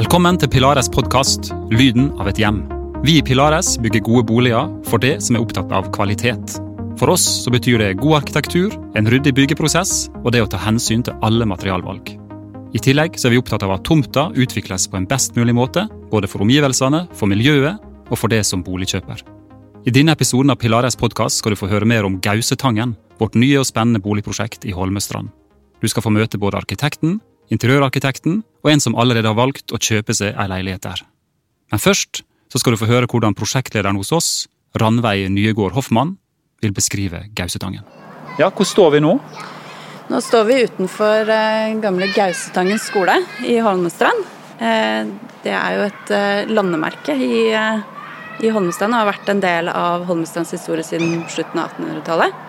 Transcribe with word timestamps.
Velkommen 0.00 0.38
til 0.40 0.48
Pilares 0.48 0.86
podkast 0.88 1.50
'Lyden 1.68 2.06
av 2.16 2.28
et 2.30 2.38
hjem'. 2.40 2.62
Vi 3.04 3.18
i 3.18 3.22
Pilares 3.22 3.74
bygger 3.76 4.00
gode 4.00 4.22
boliger 4.24 4.70
for 4.88 4.96
det 4.96 5.18
som 5.20 5.36
er 5.36 5.42
opptatt 5.44 5.68
av 5.76 5.90
kvalitet. 5.92 6.54
For 6.96 7.12
oss 7.12 7.26
så 7.44 7.52
betyr 7.52 7.76
det 7.82 7.98
god 8.00 8.22
arkitektur, 8.22 8.72
en 8.96 9.04
ryddig 9.04 9.34
byggeprosess 9.36 10.08
og 10.24 10.32
det 10.32 10.40
å 10.40 10.48
ta 10.48 10.56
hensyn 10.56 11.04
til 11.04 11.12
alle 11.20 11.44
materialvalg. 11.44 12.16
I 12.72 12.80
tillegg 12.80 13.20
så 13.20 13.28
er 13.28 13.34
vi 13.34 13.42
opptatt 13.42 13.62
av 13.62 13.74
at 13.76 13.84
tomta 13.84 14.30
utvikles 14.32 14.88
på 14.88 14.96
en 14.96 15.06
best 15.06 15.36
mulig 15.36 15.52
måte, 15.52 15.84
både 16.08 16.32
for 16.32 16.40
omgivelsene, 16.40 17.04
for 17.12 17.28
miljøet 17.28 17.76
og 18.08 18.16
for 18.16 18.32
det 18.32 18.40
som 18.46 18.64
boligkjøper. 18.64 19.20
I 19.84 19.90
denne 19.92 20.16
episoden 20.16 20.48
av 20.48 20.56
Pilares 20.56 20.96
podkast 20.96 21.44
skal 21.44 21.52
du 21.52 21.60
få 21.60 21.68
høre 21.68 21.84
mer 21.84 22.08
om 22.08 22.16
Gausetangen, 22.24 22.96
vårt 23.18 23.36
nye 23.36 23.60
og 23.60 23.68
spennende 23.68 24.00
boligprosjekt 24.00 24.64
i 24.64 24.72
Holmestrand. 24.72 25.28
Du 25.84 25.88
skal 25.88 26.02
få 26.02 26.08
møte 26.08 26.40
både 26.40 26.56
arkitekten, 26.56 27.20
interiørarkitekten 27.50 28.40
og 28.64 28.72
en 28.72 28.82
som 28.82 28.96
allerede 28.98 29.30
har 29.30 29.38
valgt 29.38 29.74
å 29.74 29.80
kjøpe 29.80 30.14
seg 30.16 30.34
ei 30.34 30.48
leilighet 30.50 30.86
der. 30.86 31.04
Men 31.70 31.82
først 31.82 32.22
så 32.50 32.58
skal 32.58 32.74
du 32.74 32.80
få 32.80 32.90
høre 32.90 33.08
hvordan 33.10 33.36
prosjektlederen 33.38 33.98
hos 34.00 34.10
oss, 34.14 34.30
Ranveig 34.78 35.28
Nyegård 35.30 35.74
Hoffmann, 35.76 36.16
vil 36.62 36.74
beskrive 36.74 37.24
Gausetangen. 37.34 37.86
Ja, 38.38 38.50
hvor 38.50 38.66
står 38.68 38.96
vi 38.96 39.02
nå? 39.04 39.16
Nå 40.10 40.18
står 40.24 40.46
vi 40.48 40.58
utenfor 40.66 41.30
eh, 41.30 41.76
gamle 41.82 42.10
Gausetangen 42.14 42.80
skole 42.82 43.14
i 43.46 43.60
Holmestrand. 43.62 44.26
Eh, 44.58 45.06
det 45.44 45.54
er 45.54 45.76
jo 45.76 45.86
et 45.86 46.12
eh, 46.14 46.50
landemerke 46.50 47.14
i, 47.14 47.44
i 48.42 48.50
Holmestrand 48.50 48.96
og 48.96 49.02
har 49.04 49.10
vært 49.12 49.30
en 49.30 49.42
del 49.42 49.70
av 49.70 50.06
Holmestrands 50.10 50.54
historie 50.56 50.86
siden 50.86 51.22
slutten 51.30 51.62
av 51.62 51.76
1800-tallet. 51.78 52.46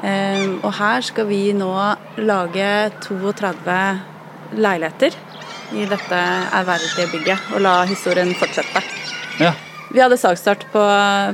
Eh, 0.00 0.46
og 0.64 0.70
her 0.78 1.04
skal 1.04 1.26
vi 1.28 1.50
nå 1.56 1.72
lage 2.24 2.68
32 3.04 3.80
leiligheter 4.56 5.16
i 5.76 5.84
dette 5.86 6.20
ærverdige 6.56 7.10
bygget 7.12 7.50
og 7.54 7.64
la 7.66 7.74
historien 7.88 8.32
fortsette. 8.38 8.82
Ja. 9.40 9.52
Vi 9.90 10.00
hadde 10.00 10.18
sakstart 10.20 10.64
på, 10.72 10.82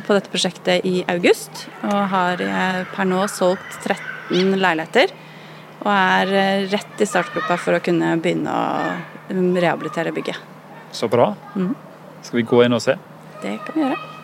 på 0.06 0.16
dette 0.16 0.32
prosjektet 0.32 0.86
i 0.88 1.02
august, 1.12 1.66
og 1.84 2.08
har 2.12 2.42
eh, 2.42 2.82
per 2.94 3.08
nå 3.08 3.22
solgt 3.30 3.78
13 3.84 4.56
leiligheter. 4.56 5.14
Og 5.84 5.92
er 5.92 6.34
eh, 6.34 6.66
rett 6.72 7.04
i 7.04 7.08
startgruppa 7.08 7.60
for 7.60 7.76
å 7.76 7.82
kunne 7.84 8.16
begynne 8.22 8.50
å 8.50 8.96
mm, 9.30 9.54
rehabilitere 9.60 10.14
bygget. 10.16 10.42
Så 10.96 11.10
bra. 11.12 11.30
Skal 12.24 12.40
vi 12.40 12.48
gå 12.48 12.64
inn 12.64 12.74
og 12.74 12.82
se? 12.82 12.96
Det 13.44 13.58
kan 13.66 13.76
vi 13.76 13.86
gjøre. 13.86 14.15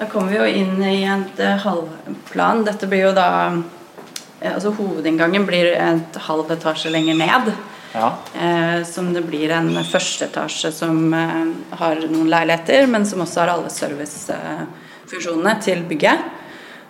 Da 0.00 0.06
kommer 0.06 0.32
vi 0.32 0.38
jo 0.38 0.46
inn 0.48 0.78
i 0.80 1.02
et 1.04 1.40
eh, 1.44 1.58
halvplan. 1.60 2.62
Dette 2.64 2.86
blir 2.88 3.10
jo 3.10 3.12
da 3.12 3.26
eh, 3.52 4.54
Altså 4.54 4.70
hovedinngangen 4.72 5.44
blir 5.44 5.74
et 5.76 6.16
halv 6.24 6.48
etasje 6.54 6.88
lenger 6.88 7.18
ned. 7.20 7.50
Ja. 7.92 8.14
Eh, 8.32 8.80
som 8.88 9.10
det 9.12 9.26
blir 9.28 9.52
en 9.52 9.68
første 9.84 10.24
etasje 10.30 10.70
som 10.72 11.12
eh, 11.12 11.42
har 11.82 12.00
noen 12.06 12.30
leiligheter, 12.32 12.88
men 12.88 13.04
som 13.04 13.20
også 13.26 13.42
har 13.42 13.52
alle 13.52 13.68
servicefunksjonene 13.74 15.54
til 15.68 15.84
bygget. 15.90 16.24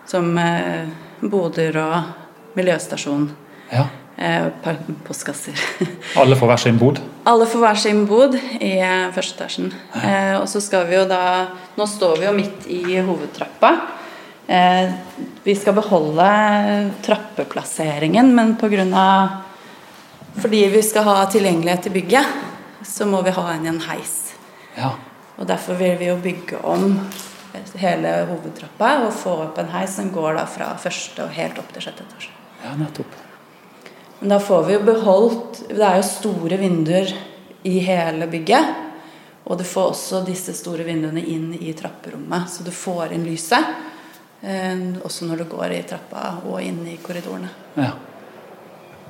Som 0.06 0.38
eh, 0.38 0.86
boder 1.20 1.82
og 1.82 2.54
miljøstasjon. 2.54 3.26
ja. 3.74 3.88
Eh, 4.16 4.46
postkasser. 5.06 5.60
Alle 6.20 6.36
får 6.36 6.50
hver 6.50 6.60
sin 6.60 6.78
bod? 6.78 6.98
Alle 7.24 7.46
får 7.48 7.62
hver 7.62 7.78
sin 7.80 8.02
bod 8.08 8.34
i 8.60 8.74
eh, 8.76 9.06
første 9.14 9.38
etasjen. 9.38 9.70
Eh, 9.96 10.34
og 10.36 10.48
så 10.50 10.60
skal 10.60 10.84
vi 10.90 10.98
jo 10.98 11.06
da 11.08 11.22
Nå 11.78 11.86
står 11.88 12.18
vi 12.20 12.26
jo 12.26 12.34
midt 12.36 12.66
i 12.68 12.82
hovedtrappa. 12.98 13.70
Eh, 14.50 14.92
vi 15.46 15.54
skal 15.56 15.76
beholde 15.78 16.26
trappeplasseringen, 17.06 18.34
men 18.36 18.56
pga. 18.60 19.06
Fordi 20.40 20.60
vi 20.74 20.82
skal 20.82 21.06
ha 21.08 21.24
tilgjengelighet 21.30 21.86
til 21.86 21.94
bygget, 21.94 22.36
så 22.86 23.06
må 23.06 23.22
vi 23.22 23.32
ha 23.34 23.46
en 23.54 23.64
i 23.64 23.72
en 23.72 23.80
heis. 23.88 24.34
Ja. 24.76 24.92
Og 25.38 25.48
derfor 25.48 25.78
vil 25.80 25.96
vi 25.98 26.10
jo 26.10 26.18
bygge 26.20 26.60
om 26.60 27.00
hele 27.80 28.12
hovedtrappa 28.28 28.92
og 29.06 29.16
få 29.16 29.38
opp 29.46 29.58
en 29.62 29.72
heis 29.72 29.96
som 29.96 30.12
går 30.12 30.36
da 30.38 30.46
fra 30.50 30.74
første 30.82 31.24
og 31.24 31.34
helt 31.34 31.58
opp 31.58 31.72
til 31.72 31.88
sjette 31.88 32.06
etasje. 32.06 32.36
Ja, 32.60 32.76
nettopp. 32.76 33.29
Men 34.20 34.34
da 34.34 34.40
får 34.40 34.64
vi 34.66 34.74
jo 34.76 34.80
beholdt 34.84 35.62
Det 35.68 35.80
er 35.80 35.96
jo 36.00 36.06
store 36.06 36.58
vinduer 36.60 37.12
i 37.62 37.78
hele 37.84 38.28
bygget. 38.30 38.76
Og 39.50 39.58
du 39.58 39.64
får 39.66 39.94
også 39.94 40.20
disse 40.24 40.52
store 40.56 40.84
vinduene 40.86 41.22
inn 41.26 41.50
i 41.56 41.72
trapperommet, 41.76 42.46
så 42.52 42.64
du 42.64 42.70
får 42.72 43.16
inn 43.16 43.24
lyset. 43.26 43.72
Eh, 44.40 44.84
også 45.04 45.26
når 45.28 45.42
du 45.42 45.48
går 45.50 45.74
i 45.74 45.80
trappa 45.88 46.36
og 46.46 46.60
inn 46.62 46.84
i 46.88 46.96
korridorene. 47.02 47.50
Ja. 47.74 47.90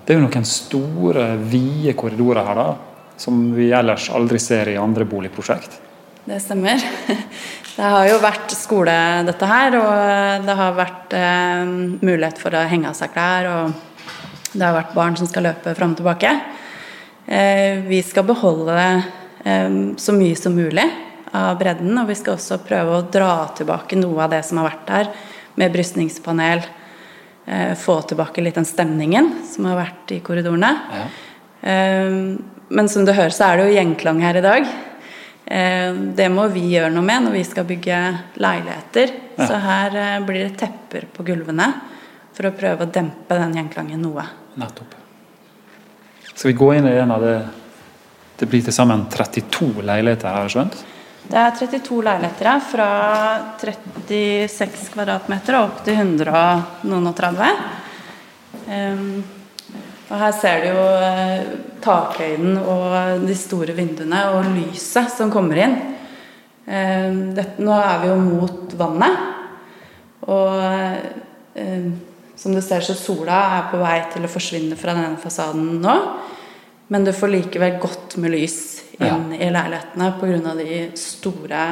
Det 0.00 0.15
er 0.15 0.19
jo 0.19 0.25
noen 0.25 0.49
store, 0.49 1.26
vide 1.50 1.94
korridorer 1.99 2.47
her, 2.47 2.62
da. 2.62 3.12
Som 3.20 3.50
vi 3.54 3.69
ellers 3.76 4.09
aldri 4.16 4.41
ser 4.41 4.72
i 4.72 4.78
andre 4.81 5.04
boligprosjekt. 5.06 5.76
Det 6.25 6.41
stemmer. 6.43 6.81
Det 7.70 7.87
har 7.87 8.09
jo 8.10 8.16
vært 8.20 8.53
skole, 8.53 8.94
dette 9.25 9.47
her, 9.47 9.75
og 9.78 10.43
det 10.44 10.54
har 10.59 10.75
vært 10.76 11.15
eh, 11.16 11.70
mulighet 12.03 12.41
for 12.43 12.53
å 12.53 12.65
henge 12.69 12.91
av 12.91 12.97
seg 12.99 13.12
klær. 13.15 13.47
og 13.49 13.89
det 14.53 14.65
har 14.65 14.75
vært 14.75 14.97
barn 14.97 15.16
som 15.19 15.28
skal 15.31 15.47
løpe 15.50 15.75
fram 15.78 15.94
og 15.94 16.00
tilbake. 16.00 16.33
Eh, 17.27 17.81
vi 17.87 18.03
skal 18.03 18.27
beholde 18.28 18.77
det 18.77 18.93
så 19.97 20.12
mye 20.12 20.37
som 20.37 20.53
mulig 20.53 20.84
av 21.33 21.55
bredden, 21.56 21.94
og 21.97 22.11
vi 22.11 22.16
skal 22.19 22.34
også 22.34 22.59
prøve 22.61 22.99
å 22.99 23.06
dra 23.09 23.47
tilbake 23.56 23.97
noe 23.97 24.27
av 24.27 24.34
det 24.34 24.43
som 24.44 24.59
har 24.61 24.66
vært 24.69 24.87
der, 24.91 25.09
med 25.56 25.72
brystningspanel. 25.72 26.61
Eh, 27.47 27.75
få 27.75 27.97
tilbake 28.06 28.43
litt 28.44 28.59
den 28.59 28.69
stemningen 28.69 29.33
som 29.49 29.66
har 29.71 29.78
vært 29.81 30.12
i 30.15 30.21
korridorene. 30.25 30.71
Ja. 30.93 31.06
Eh, 31.71 32.37
Men 32.71 32.88
som 32.88 33.05
du 33.05 33.11
hører, 33.11 33.32
så 33.34 33.49
er 33.49 33.56
det 33.56 33.65
jo 33.67 33.78
gjengklang 33.81 34.21
her 34.22 34.37
i 34.37 34.44
dag. 34.44 34.67
Eh, 35.47 35.93
Det 36.15 36.28
må 36.31 36.47
vi 36.53 36.69
gjøre 36.77 36.93
noe 36.93 37.03
med 37.03 37.25
når 37.25 37.32
vi 37.32 37.44
skal 37.44 37.65
bygge 37.65 37.97
leiligheter. 38.37 39.11
Ja. 39.37 39.47
Så 39.47 39.59
her 39.59 39.97
eh, 39.97 40.21
blir 40.21 40.44
det 40.47 40.59
tepper 40.61 41.09
på 41.12 41.25
gulvene 41.27 41.72
for 42.36 42.48
å 42.48 42.54
prøve 42.56 42.86
å 42.86 42.92
dempe 42.92 43.38
den 43.38 43.56
gjenklangen 43.58 44.02
noe. 44.02 44.24
Nettopp. 44.60 44.96
Skal 46.32 46.52
vi 46.52 46.58
gå 46.58 46.70
inn 46.76 46.88
i 46.88 46.96
en 46.96 47.10
av 47.16 47.24
det 47.24 47.38
Det 48.41 48.46
blir 48.48 48.62
til 48.64 48.72
sammen 48.72 49.02
32 49.12 49.82
leiligheter, 49.84 50.32
har 50.32 50.46
jeg 50.48 50.54
skjønt? 50.54 50.76
Det 51.28 51.36
er 51.36 51.50
32 51.58 51.98
leiligheter 52.06 52.48
her, 52.48 52.62
fra 52.64 52.86
36 53.60 54.86
kvadratmeter 54.94 55.58
og 55.58 55.66
opp 55.66 55.82
til 55.84 55.98
130. 56.00 57.60
Um, 58.64 59.20
og 60.08 60.16
her 60.19 60.32
ser 60.40 60.64
du 60.64 60.70
jo 60.72 60.86
eh, 61.04 61.52
takhøyden 61.84 62.56
og 62.58 63.26
de 63.28 63.36
store 63.38 63.76
vinduene 63.76 64.24
og 64.32 64.48
lyset 64.56 65.12
som 65.14 65.30
kommer 65.30 65.60
inn. 65.62 65.76
Um, 66.64 67.20
dette, 67.36 67.62
nå 67.62 67.76
er 67.76 68.00
vi 68.02 68.10
jo 68.10 68.16
mot 68.24 68.74
vannet. 68.80 69.28
Og 70.26 70.56
um, 71.60 71.92
som 72.40 72.54
du 72.54 72.62
ser, 72.64 72.80
så 72.80 72.94
sola 72.96 73.38
er 73.58 73.66
på 73.68 73.78
vei 73.82 73.98
til 74.12 74.24
å 74.24 74.30
forsvinne 74.32 74.76
fra 74.80 74.94
denne 74.96 75.20
fasaden 75.20 75.74
nå. 75.82 75.96
Men 76.90 77.04
du 77.04 77.12
får 77.12 77.34
likevel 77.34 77.76
godt 77.82 78.16
med 78.18 78.32
lys 78.32 78.60
inn 78.96 79.34
i 79.36 79.50
leilighetene 79.52 80.08
pga. 80.16 80.54
de 80.56 80.78
store, 80.98 81.66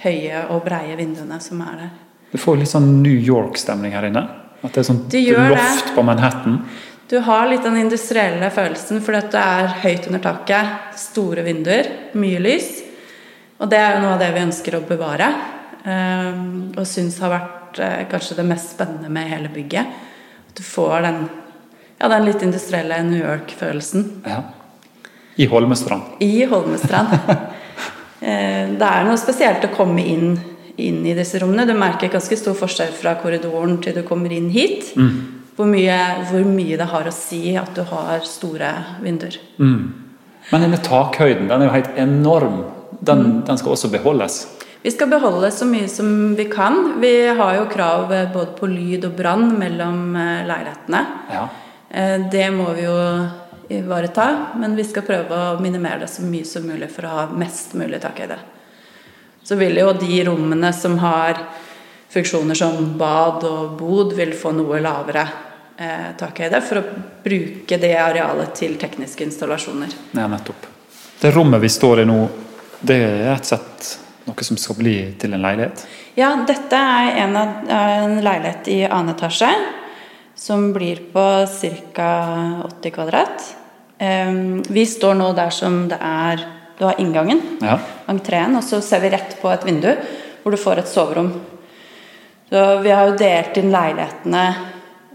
høye 0.00 0.44
og 0.54 0.62
breie 0.64 0.94
vinduene 0.96 1.40
som 1.42 1.60
er 1.66 1.82
der. 1.82 1.90
Du 2.30 2.38
får 2.38 2.60
litt 2.62 2.70
sånn 2.70 3.02
New 3.02 3.18
York-stemning 3.18 3.92
her 3.92 4.06
inne. 4.08 4.22
At 4.62 4.72
det 4.72 4.84
er 4.84 4.88
sånn 4.92 5.02
loft 5.50 5.88
det. 5.88 5.94
på 5.96 6.06
Manhattan. 6.06 6.60
Du 7.10 7.18
har 7.26 7.48
litt 7.50 7.66
den 7.66 7.80
industrielle 7.80 8.52
følelsen 8.54 9.02
fordi 9.02 9.18
at 9.18 9.32
det 9.34 9.42
er 9.42 9.78
høyt 9.82 10.06
under 10.06 10.22
taket, 10.22 10.98
store 11.02 11.42
vinduer, 11.42 11.88
mye 12.14 12.38
lys. 12.38 12.76
Og 13.58 13.68
det 13.68 13.80
er 13.80 13.96
jo 13.96 14.04
noe 14.04 14.14
av 14.14 14.22
det 14.22 14.30
vi 14.36 14.44
ønsker 14.46 14.78
å 14.78 14.86
bevare. 14.86 15.32
ehm, 15.84 16.78
og 16.78 16.86
syns 16.86 17.18
har 17.18 17.32
vært 17.32 17.59
eh, 17.78 18.06
kanskje 18.10 18.36
det 18.36 18.44
mest 18.48 18.74
spennende 18.74 19.08
med 19.08 19.28
hele 19.30 19.48
bygget. 19.48 19.86
At 20.48 20.56
du 20.56 20.62
får 20.62 21.02
den, 21.02 21.28
ja, 22.00 22.08
den 22.08 22.24
litt 22.24 22.42
industrielle 22.42 23.02
New 23.06 23.20
York-følelsen. 23.22 24.22
Ja. 24.26 24.42
I 25.36 25.46
Holmestrand. 25.46 26.02
I 26.20 26.44
Holmestrand. 26.44 27.08
Eh, 28.22 28.66
Det 28.76 28.84
er 28.84 29.04
noe 29.06 29.16
spesielt 29.16 29.62
å 29.64 29.70
komme 29.72 30.02
inn, 30.04 30.34
inn 30.76 30.98
i 31.08 31.14
disse 31.16 31.38
rommene. 31.40 31.64
Du 31.64 31.72
merker 31.72 32.10
ganske 32.12 32.36
stor 32.36 32.52
forskjell 32.58 32.90
fra 32.92 33.14
korridoren 33.16 33.78
til 33.80 33.94
du 33.96 34.02
kommer 34.04 34.28
inn 34.36 34.50
hit. 34.52 34.90
Hvor, 35.56 35.64
mye, 35.64 35.96
hvor 36.28 36.44
mye 36.44 36.76
det 36.76 36.84
har 36.92 37.08
å 37.08 37.14
si 37.16 37.54
at 37.56 37.72
du 37.74 37.80
har 37.88 38.20
store 38.28 38.74
vinduer. 39.00 39.38
Men 39.56 40.60
denne 40.66 40.82
takhøyden 40.84 41.48
den 41.48 41.62
er 41.64 41.70
jo 41.70 41.72
helt 41.78 41.96
enorm. 42.04 42.60
Den, 43.00 43.24
Mm. 43.24 43.44
den 43.46 43.56
skal 43.58 43.72
også 43.72 43.88
beholdes. 43.90 44.42
Vi 44.82 44.90
skal 44.90 45.10
beholde 45.12 45.50
så 45.52 45.66
mye 45.68 45.88
som 45.88 46.34
vi 46.36 46.44
kan. 46.48 47.00
Vi 47.00 47.28
har 47.28 47.56
jo 47.58 47.66
krav 47.68 48.12
eh, 48.12 48.32
både 48.32 48.54
på 48.56 48.68
lyd 48.70 49.04
og 49.10 49.18
brann 49.18 49.50
mellom 49.58 50.16
eh, 50.16 50.46
leilighetene. 50.48 51.02
Ja. 51.32 51.42
Eh, 51.90 52.16
Det 52.32 52.46
må 52.54 52.70
vi 52.72 52.86
jo 52.86 52.96
ivareta, 53.70 54.46
men 54.56 54.74
vi 54.76 54.84
skal 54.88 55.04
prøve 55.06 55.36
å 55.36 55.60
minimere 55.60 56.00
det 56.02 56.08
så 56.10 56.24
mye 56.24 56.48
som 56.48 56.64
mulig 56.66 56.88
for 56.90 57.06
å 57.06 57.12
ha 57.18 57.26
mest 57.28 57.76
mulig 57.78 58.00
takhøyde. 58.02 58.40
Så 59.44 59.56
vil 59.60 59.76
jo 59.78 59.92
de 59.92 60.24
rommene 60.26 60.72
som 60.72 60.96
har 60.98 61.38
funksjoner 62.10 62.56
som 62.58 62.98
bad 62.98 63.44
og 63.46 63.76
bod, 63.78 64.16
vil 64.16 64.32
få 64.34 64.50
noe 64.56 64.80
lavere 64.82 65.28
eh, 65.76 66.10
takhøyde 66.18 66.64
for 66.64 66.80
å 66.80 67.00
bruke 67.22 67.78
det 67.78 67.94
arealet 68.00 68.56
til 68.58 68.80
tekniske 68.80 69.28
installasjoner. 69.28 69.92
Ja, 70.16 70.26
nettopp. 70.26 70.66
Det 71.20 71.30
rommet 71.36 71.60
vi 71.60 71.68
står 71.68 72.00
i 72.02 72.08
nå, 72.08 72.22
det 72.80 72.96
er 72.96 73.34
et 73.34 73.44
og 73.44 73.52
slett 73.52 73.98
noe 74.26 74.44
som 74.46 74.56
skal 74.60 74.76
bli 74.78 74.94
til 75.20 75.34
en 75.34 75.42
leilighet? 75.44 75.84
Ja, 76.18 76.32
dette 76.46 76.76
er 76.76 77.20
en, 77.24 77.36
av, 77.36 77.48
en 77.68 78.18
leilighet 78.24 78.68
i 78.72 78.80
annen 78.86 79.14
etasje 79.14 79.50
som 80.40 80.70
blir 80.72 81.02
på 81.12 81.24
ca. 81.94 82.10
80 82.68 82.94
kvadrat. 82.94 83.48
Vi 84.72 84.84
står 84.88 85.14
nå 85.18 85.32
der 85.36 85.50
som 85.52 85.82
det 85.90 85.98
er 86.00 86.46
Du 86.80 86.86
har 86.86 86.96
inngangen, 86.96 87.42
Ja. 87.60 87.74
entreen, 88.08 88.54
og 88.56 88.62
så 88.64 88.78
ser 88.80 89.00
vi 89.02 89.10
rett 89.12 89.34
på 89.42 89.50
et 89.52 89.64
vindu 89.68 89.90
hvor 90.42 90.50
du 90.50 90.56
får 90.56 90.78
et 90.80 90.88
soverom. 90.88 91.28
Så 92.48 92.62
vi 92.82 92.88
har 92.90 93.10
jo 93.10 93.18
delt 93.20 93.58
inn 93.60 93.68
leilighetene 93.70 94.44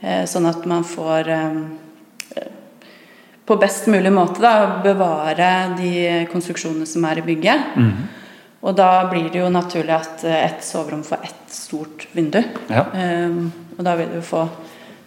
eh, 0.04 0.26
sånn 0.30 0.46
at 0.46 0.62
man 0.70 0.84
får 0.86 1.28
eh, 1.34 2.46
på 3.46 3.58
best 3.58 3.88
mulig 3.90 4.14
måte 4.14 4.42
da, 4.46 4.54
bevare 4.86 5.50
de 5.78 6.28
konstruksjonene 6.32 6.86
som 6.86 7.04
er 7.10 7.24
i 7.24 7.26
bygget. 7.26 7.74
Og 8.66 8.74
da 8.74 9.06
blir 9.10 9.30
det 9.30 9.44
jo 9.44 9.52
naturlig 9.54 9.94
at 9.94 10.24
eh, 10.26 10.48
et 10.48 10.64
soverom 10.66 11.04
får 11.06 11.28
ett 11.28 11.54
stort 11.54 12.08
vindu. 12.18 12.42
Ja. 12.72 12.88
Um, 12.94 13.52
og 13.78 13.84
da 13.86 13.94
vil 14.00 14.10
du 14.16 14.22
få 14.26 14.48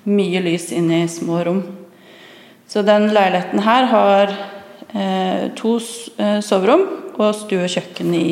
mye 0.08 0.42
lys 0.44 0.70
inn 0.76 0.92
i 0.94 1.02
små 1.10 1.42
rom. 1.46 1.62
Så 2.68 2.84
den 2.86 3.08
leiligheten 3.14 3.62
her 3.64 3.88
har 3.90 4.34
eh, 4.92 5.48
to 5.58 5.78
eh, 6.20 6.38
soverom 6.44 6.84
og 7.18 7.34
stue 7.34 7.64
og 7.64 7.72
kjøkken 7.72 8.14
i, 8.14 8.28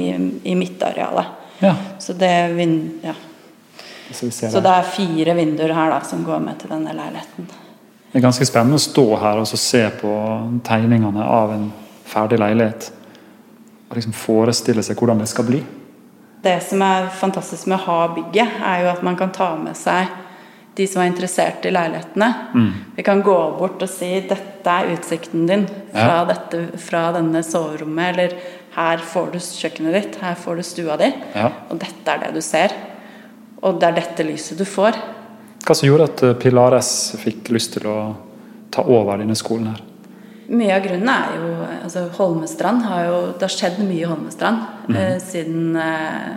i 0.46 0.55
midtarealet. 0.55 1.32
ja. 1.64 1.75
Så 1.99 2.14
det, 2.14 2.28
er 2.31 2.52
vin, 2.55 2.76
ja. 3.02 3.14
Så, 4.12 4.26
vi 4.26 4.31
ser 4.31 4.52
Så 4.52 4.61
det. 4.61 4.69
det 4.69 4.75
er 4.76 4.90
fire 4.94 5.34
vinduer 5.34 5.73
her 5.75 5.90
da, 5.90 6.02
som 6.06 6.23
går 6.25 6.38
med 6.44 6.61
til 6.61 6.70
denne 6.70 6.93
leiligheten. 6.94 7.49
det 8.12 8.20
er 8.20 8.23
ganske 8.28 8.46
spennende 8.46 8.78
å 8.78 8.84
stå 8.84 9.06
her 9.25 9.40
og 9.43 9.49
så 9.50 9.58
se 9.58 9.82
på 9.99 10.12
tegningene 10.69 11.25
av 11.25 11.56
en 11.56 11.67
ferdig 12.06 12.38
leilighet. 12.38 12.93
Liksom 13.94 14.12
forestille 14.12 14.82
seg 14.82 14.98
hvordan 14.98 15.18
det 15.22 15.28
skal 15.30 15.44
bli. 15.44 15.62
Det 16.42 16.62
som 16.62 16.82
er 16.82 17.08
fantastisk 17.08 17.66
med 17.66 17.78
å 17.78 17.84
ha 17.86 18.08
bygget, 18.14 18.58
er 18.64 18.82
jo 18.84 18.90
at 18.92 19.02
man 19.06 19.16
kan 19.18 19.32
ta 19.34 19.54
med 19.56 19.76
seg 19.78 20.08
de 20.76 20.84
som 20.86 21.00
er 21.00 21.08
interessert 21.08 21.64
i 21.64 21.70
leilighetene. 21.72 22.26
Vi 22.96 23.02
kan 23.02 23.22
gå 23.24 23.36
bort 23.58 23.80
og 23.82 23.88
si 23.88 24.20
'dette 24.20 24.66
er 24.66 24.90
utsikten 24.94 25.46
din 25.46 25.66
fra, 25.92 26.18
Ja. 26.20 26.24
dette, 26.24 26.78
fra 26.78 27.12
denne 27.12 27.42
soverommet', 27.42 28.12
eller 28.12 28.32
'her 28.76 28.98
får 28.98 29.32
du 29.32 29.38
kjøkkenet 29.38 29.94
ditt', 29.94 30.20
'her 30.20 30.34
får 30.34 30.56
du 30.56 30.62
stua 30.62 30.96
di', 30.98 31.14
Ja. 31.34 31.50
og 31.70 31.78
dette 31.78 32.06
er 32.06 32.18
det 32.18 32.34
du 32.34 32.40
ser. 32.42 32.72
Og 33.62 33.80
det 33.80 33.88
er 33.88 33.92
dette 33.92 34.22
lyset 34.24 34.58
du 34.58 34.64
får. 34.64 34.94
Hva 35.64 35.74
som 35.74 35.88
gjorde 35.88 36.04
at 36.04 36.22
eh, 36.22 36.34
Pilares 36.34 37.16
fikk 37.18 37.48
lyst 37.48 37.72
til 37.72 37.82
å 37.86 38.14
ta 38.70 38.82
over 38.82 39.16
denne 39.18 39.34
skolen 39.34 39.66
her? 39.68 39.80
Mye 40.46 40.76
av 40.76 40.84
grunnen 40.84 41.10
er 41.10 41.38
jo 41.40 41.48
altså 41.82 42.04
Holmestrand 42.19 42.84
har 42.87 43.06
jo 43.08 43.16
Det 43.34 43.48
har 43.48 43.54
skjedd 43.54 43.81
mye 43.82 44.04
i 44.04 44.06
Holmestrand 44.06 44.93
eh, 44.94 45.16
siden 45.22 45.75
eh, 45.81 46.37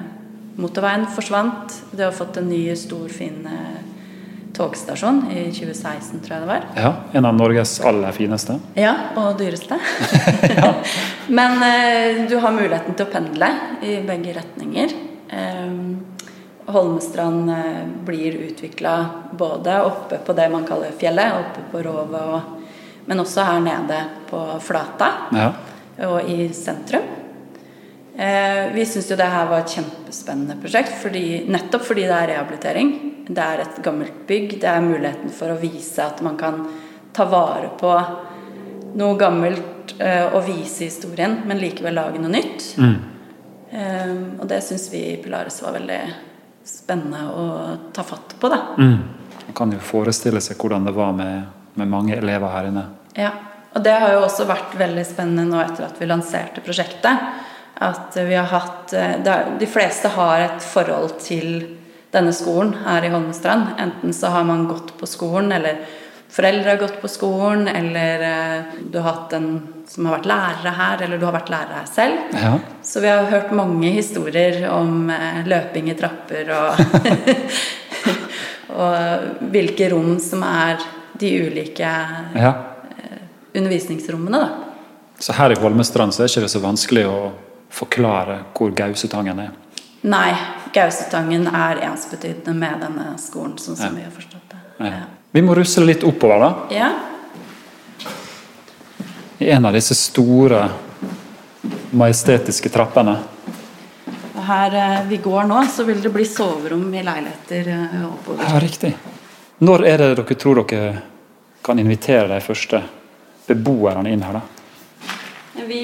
motorveien 0.60 1.06
forsvant. 1.14 1.76
De 1.92 2.04
har 2.04 2.16
fått 2.16 2.40
en 2.42 2.50
ny, 2.50 2.64
stor, 2.76 3.06
fin 3.14 3.46
eh, 3.48 3.78
togstasjon 4.58 5.22
i 5.32 5.46
2016, 5.56 6.20
tror 6.26 6.36
jeg 6.36 6.44
det 6.44 6.50
var. 6.50 6.66
Ja, 6.76 6.94
En 7.14 7.30
av 7.30 7.38
Norges 7.38 7.78
aller 7.86 8.12
fineste. 8.16 8.58
Ja, 8.76 8.96
og 9.20 9.38
dyreste. 9.40 9.78
Men 11.40 11.64
eh, 11.64 12.26
du 12.30 12.40
har 12.42 12.56
muligheten 12.56 12.98
til 12.98 13.08
å 13.08 13.14
pendle 13.14 13.54
i 13.86 14.00
begge 14.08 14.36
retninger. 14.42 14.96
Eh, 15.30 15.78
Holmestrand 16.70 17.50
eh, 17.50 17.84
blir 18.06 18.42
utvikla 18.50 18.96
både 19.32 19.82
oppe 19.86 20.20
på 20.26 20.36
det 20.38 20.50
man 20.52 20.68
kaller 20.68 20.92
fjellet, 20.98 21.40
oppe 21.40 21.66
på 21.72 21.84
Rova 21.86 22.24
og, 22.36 22.56
men 23.10 23.24
også 23.24 23.44
her 23.48 23.60
nede 23.66 24.04
på 24.30 24.40
Flata 24.62 25.10
Ja. 25.36 25.52
og 26.08 26.30
i 26.30 26.48
sentrum. 26.54 27.08
Eh, 28.20 28.70
vi 28.76 28.86
syns 28.86 29.10
jo 29.10 29.16
det 29.16 29.30
her 29.32 29.48
var 29.48 29.64
et 29.64 29.74
kjempespennende 29.78 30.58
prosjekt, 30.62 30.92
fordi, 31.02 31.46
nettopp 31.48 31.86
fordi 31.88 32.04
det 32.08 32.16
er 32.18 32.28
rehabilitering. 32.34 32.90
Det 33.30 33.44
er 33.44 33.62
et 33.64 33.78
gammelt 33.86 34.26
bygg. 34.28 34.58
Det 34.60 34.68
er 34.68 34.82
muligheten 34.84 35.32
for 35.32 35.54
å 35.54 35.60
vise 35.62 36.04
at 36.04 36.22
man 36.26 36.36
kan 36.38 36.66
ta 37.14 37.26
vare 37.30 37.70
på 37.80 37.94
noe 39.00 39.18
gammelt 39.18 39.94
eh, 40.00 40.26
og 40.34 40.44
vise 40.50 40.84
historien, 40.90 41.40
men 41.48 41.62
likevel 41.62 41.96
lage 41.96 42.20
noe 42.22 42.32
nytt. 42.34 42.74
Eh, 43.72 44.16
og 44.40 44.48
det 44.50 44.64
syns 44.66 44.90
vi 44.92 45.04
i 45.14 45.18
Pilaris 45.24 45.62
var 45.64 45.78
veldig 45.78 46.02
spennende 46.66 47.22
å 47.32 47.46
ta 47.96 48.04
fatt 48.04 48.36
på, 48.42 48.50
da. 48.52 48.60
Man 48.78 49.56
kan 49.58 49.72
jo 49.74 49.80
forestille 49.82 50.42
seg 50.44 50.58
hvordan 50.62 50.86
det 50.86 50.94
var 50.98 51.14
med, 51.18 51.48
med 51.74 51.92
mange 51.92 52.18
elever 52.18 52.52
her 52.54 52.70
inne. 52.70 52.86
Ja, 53.18 53.32
og 53.76 53.84
det 53.86 53.94
har 54.02 54.16
jo 54.16 54.24
også 54.26 54.48
vært 54.50 54.74
veldig 54.80 55.06
spennende 55.06 55.46
nå 55.50 55.62
etter 55.62 55.88
at 55.90 56.00
vi 56.02 56.10
lanserte 56.10 56.64
prosjektet. 56.66 57.30
At 57.80 58.18
vi 58.18 58.36
har 58.36 58.50
hatt 58.52 58.94
eh, 58.98 59.36
De 59.60 59.68
fleste 59.70 60.12
har 60.12 60.42
et 60.44 60.66
forhold 60.66 61.20
til 61.24 61.78
denne 62.12 62.34
skolen 62.34 62.74
her 62.84 63.06
i 63.06 63.12
Holmestrand. 63.14 63.76
Enten 63.80 64.14
så 64.16 64.34
har 64.34 64.44
man 64.48 64.68
gått 64.68 64.96
på 64.98 65.08
skolen, 65.08 65.52
eller 65.54 65.84
foreldre 66.30 66.74
har 66.74 66.82
gått 66.82 66.98
på 67.02 67.12
skolen, 67.12 67.68
eller 67.70 68.26
eh, 68.26 68.80
du 68.90 68.98
har 69.00 69.12
hatt 69.14 69.38
en 69.38 69.52
som 69.90 70.06
har 70.06 70.20
vært 70.20 70.30
lærere 70.30 70.74
her, 70.78 71.04
eller 71.06 71.22
du 71.22 71.26
har 71.26 71.38
vært 71.38 71.54
lærer 71.54 71.78
her 71.80 71.88
selv. 71.90 72.36
Ja. 72.38 72.52
Så 72.86 73.02
vi 73.02 73.10
har 73.10 73.30
hørt 73.32 73.54
mange 73.58 73.94
historier 73.96 74.60
om 74.74 75.10
eh, 75.14 75.42
løping 75.50 75.90
i 75.94 75.98
trapper 75.98 76.56
og 76.58 76.80
Og 78.80 79.50
hvilke 79.52 79.90
rom 79.92 80.20
som 80.22 80.44
er 80.46 80.78
de 81.20 81.32
ulike 81.48 81.92
ja. 82.36 82.54
undervisningsrommene, 83.54 84.38
da. 84.38 84.50
Så 85.20 85.36
her 85.36 85.52
i 85.52 85.60
Holmestrand 85.60 86.16
så 86.16 86.24
er 86.24 86.30
det 86.30 86.38
ikke 86.38 86.52
så 86.54 86.62
vanskelig 86.64 87.04
å 87.10 87.18
forklare 87.76 88.40
hvor 88.56 88.72
Gausetangen 88.76 89.42
er. 89.44 89.52
Nei, 90.08 90.32
Gausetangen 90.74 91.48
er 91.52 91.82
ensbetydende 91.90 92.54
med 92.56 92.80
denne 92.86 93.10
skolen, 93.20 93.58
sånn 93.60 93.76
som 93.76 93.92
Ja. 93.92 93.96
vi 93.98 94.06
har 94.06 94.12
forstått 94.16 94.54
det. 94.54 94.60
Ja. 94.88 95.02
Vi 95.32 95.42
må 95.42 95.56
rusle 95.56 95.86
litt 95.86 96.04
oppover, 96.04 96.40
da. 96.40 96.56
Ja. 96.72 96.90
I 99.40 99.50
en 99.50 99.66
av 99.66 99.74
disse 99.74 99.96
store, 99.96 100.70
majestetiske 101.92 102.70
trappene. 102.70 103.18
Og 104.36 104.44
her 104.46 104.76
eh, 104.76 105.04
vi 105.10 105.18
går 105.18 105.44
nå, 105.50 105.62
så 105.68 105.84
vil 105.84 106.02
det 106.02 106.12
bli 106.14 106.26
soverom 106.26 106.94
i 106.94 107.04
leiligheter 107.04 107.68
eh, 107.76 108.06
oppover. 108.08 108.44
Ja, 108.48 108.60
riktig. 108.60 108.96
Når 109.60 109.84
er 109.86 109.98
det 110.00 110.10
dere 110.16 110.36
tror 110.40 110.62
dere 110.64 111.02
kan 111.66 111.80
invitere 111.82 112.30
de 112.32 112.40
første 112.44 112.80
beboerne 113.48 114.12
inn 114.14 114.22
her, 114.24 114.38
da? 114.40 114.42
Vi, 115.68 115.82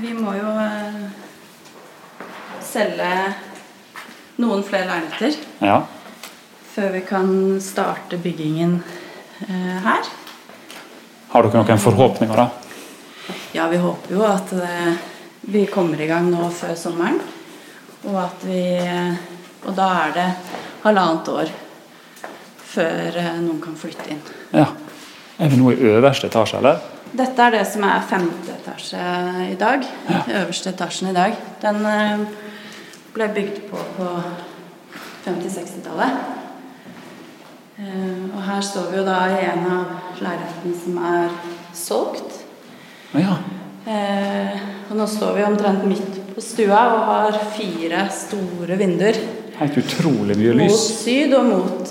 vi 0.00 0.12
må 0.14 0.34
jo 0.36 0.50
eh, 0.62 1.00
selge 2.62 3.08
noen 4.40 4.62
flere 4.64 4.86
leiligheter 4.86 5.34
Ja. 5.66 5.80
før 6.70 6.92
vi 6.94 7.00
kan 7.08 7.32
starte 7.60 8.16
byggingen 8.22 8.76
eh, 9.48 9.80
her. 9.84 10.06
Har 11.32 11.42
dere 11.48 11.64
noen 11.64 11.82
forhåpninger, 11.82 12.36
da? 12.36 12.46
Ja, 13.56 13.66
vi 13.68 13.80
håper 13.82 14.14
jo 14.14 14.22
at 14.28 14.52
eh, 14.54 14.94
vi 15.50 15.64
kommer 15.66 15.98
i 16.00 16.06
gang 16.06 16.30
nå 16.30 16.46
før 16.54 16.76
sommeren. 16.78 17.18
Og 18.06 18.16
at 18.22 18.46
vi 18.46 18.62
eh, 18.78 19.18
Og 19.66 19.74
da 19.76 19.86
er 20.06 20.12
det 20.14 20.28
halvannet 20.86 21.26
år 21.28 21.50
før 22.70 23.16
eh, 23.18 23.36
noen 23.42 23.60
kan 23.62 23.76
flytte 23.78 24.10
inn. 24.14 24.22
Ja. 24.54 24.66
Er 25.40 25.48
vi 25.50 25.56
nå 25.60 25.70
i 25.72 25.78
øverste 25.94 26.28
etasje, 26.30 26.58
eller? 26.60 26.80
Dette 27.16 27.42
er 27.42 27.54
det 27.56 27.64
som 27.66 27.82
er 27.88 28.04
femte 28.06 28.52
etasje 28.54 29.00
i 29.50 29.56
dag. 29.58 29.86
Øverste 30.42 30.70
etasjen 30.74 31.10
i 31.10 31.16
dag. 31.16 31.34
Den 31.62 31.80
eh, 31.90 32.26
ble 33.16 33.30
bygd 33.34 33.62
på 33.70 33.80
på 33.96 34.10
50-60-tallet. 35.24 36.20
Eh, 37.80 38.20
Og 38.34 38.42
her 38.46 38.60
står 38.64 38.90
vi 38.92 39.00
jo 39.00 39.06
da 39.08 39.18
i 39.32 39.40
en 39.48 39.66
av 39.72 40.20
leilighetene 40.22 40.76
som 40.84 41.00
er 41.10 41.34
solgt. 41.76 42.38
Ja. 43.16 43.38
Og 44.90 44.94
nå 44.98 45.06
står 45.08 45.34
vi 45.38 45.42
omtrent 45.48 45.82
midt 45.88 46.18
på 46.36 46.42
stua 46.44 46.80
og 46.94 47.00
har 47.08 47.38
fire 47.56 48.04
store 48.14 48.76
vinduer. 48.78 49.16
Helt 49.58 49.76
utrolig 49.80 50.36
mye 50.38 50.52
lys. 50.60 50.70
Mot 50.70 50.84
syd 51.00 51.34
og 51.36 51.48
mot, 51.48 51.90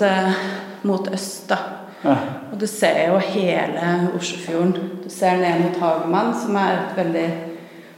mot 0.82 1.08
øst, 1.12 1.48
da. 1.50 1.58
Ja. 2.04 2.16
Og 2.52 2.60
du 2.60 2.66
ser 2.66 3.10
jo 3.10 3.18
hele 3.20 4.10
Oslofjorden. 4.16 4.72
Du 5.04 5.10
ser 5.12 5.36
ned 5.40 5.60
mot 5.64 5.80
Hagemann, 5.82 6.32
som 6.34 6.56
er 6.56 6.78
et 6.78 6.96
veldig 6.96 7.26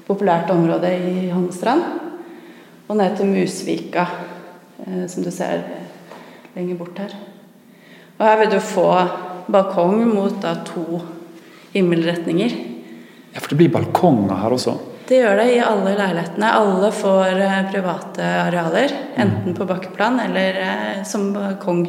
populært 0.09 0.51
område 0.51 0.91
i 0.91 1.29
Holmestrand. 1.31 1.85
Og 2.89 2.99
ned 2.99 3.17
til 3.17 3.31
Musvika, 3.31 4.07
eh, 4.87 5.07
som 5.09 5.23
du 5.23 5.31
ser 5.31 5.63
lenger 6.57 6.81
bort 6.81 6.99
her. 6.99 7.15
Og 8.19 8.27
her 8.27 8.39
vil 8.43 8.53
du 8.53 8.61
få 8.61 8.89
balkong 9.53 10.03
mot 10.11 10.35
da 10.43 10.57
to 10.67 11.03
himmelretninger. 11.73 12.51
ja, 13.33 13.41
for 13.41 13.49
det 13.49 13.57
blir 13.57 13.73
balkonger 13.73 14.37
her 14.37 14.53
også. 14.53 14.77
Det 15.09 15.19
gjør 15.19 15.37
det 15.41 15.47
i 15.55 15.63
alle 15.65 15.95
leilighetene. 15.97 16.53
Alle 16.53 16.91
får 16.93 17.41
eh, 17.41 17.59
private 17.73 18.23
arealer. 18.47 18.93
Enten 19.17 19.55
på 19.55 19.67
bakkeplan 19.67 20.21
eller 20.27 20.59
eh, 20.63 21.03
som 21.05 21.33
balkong 21.33 21.87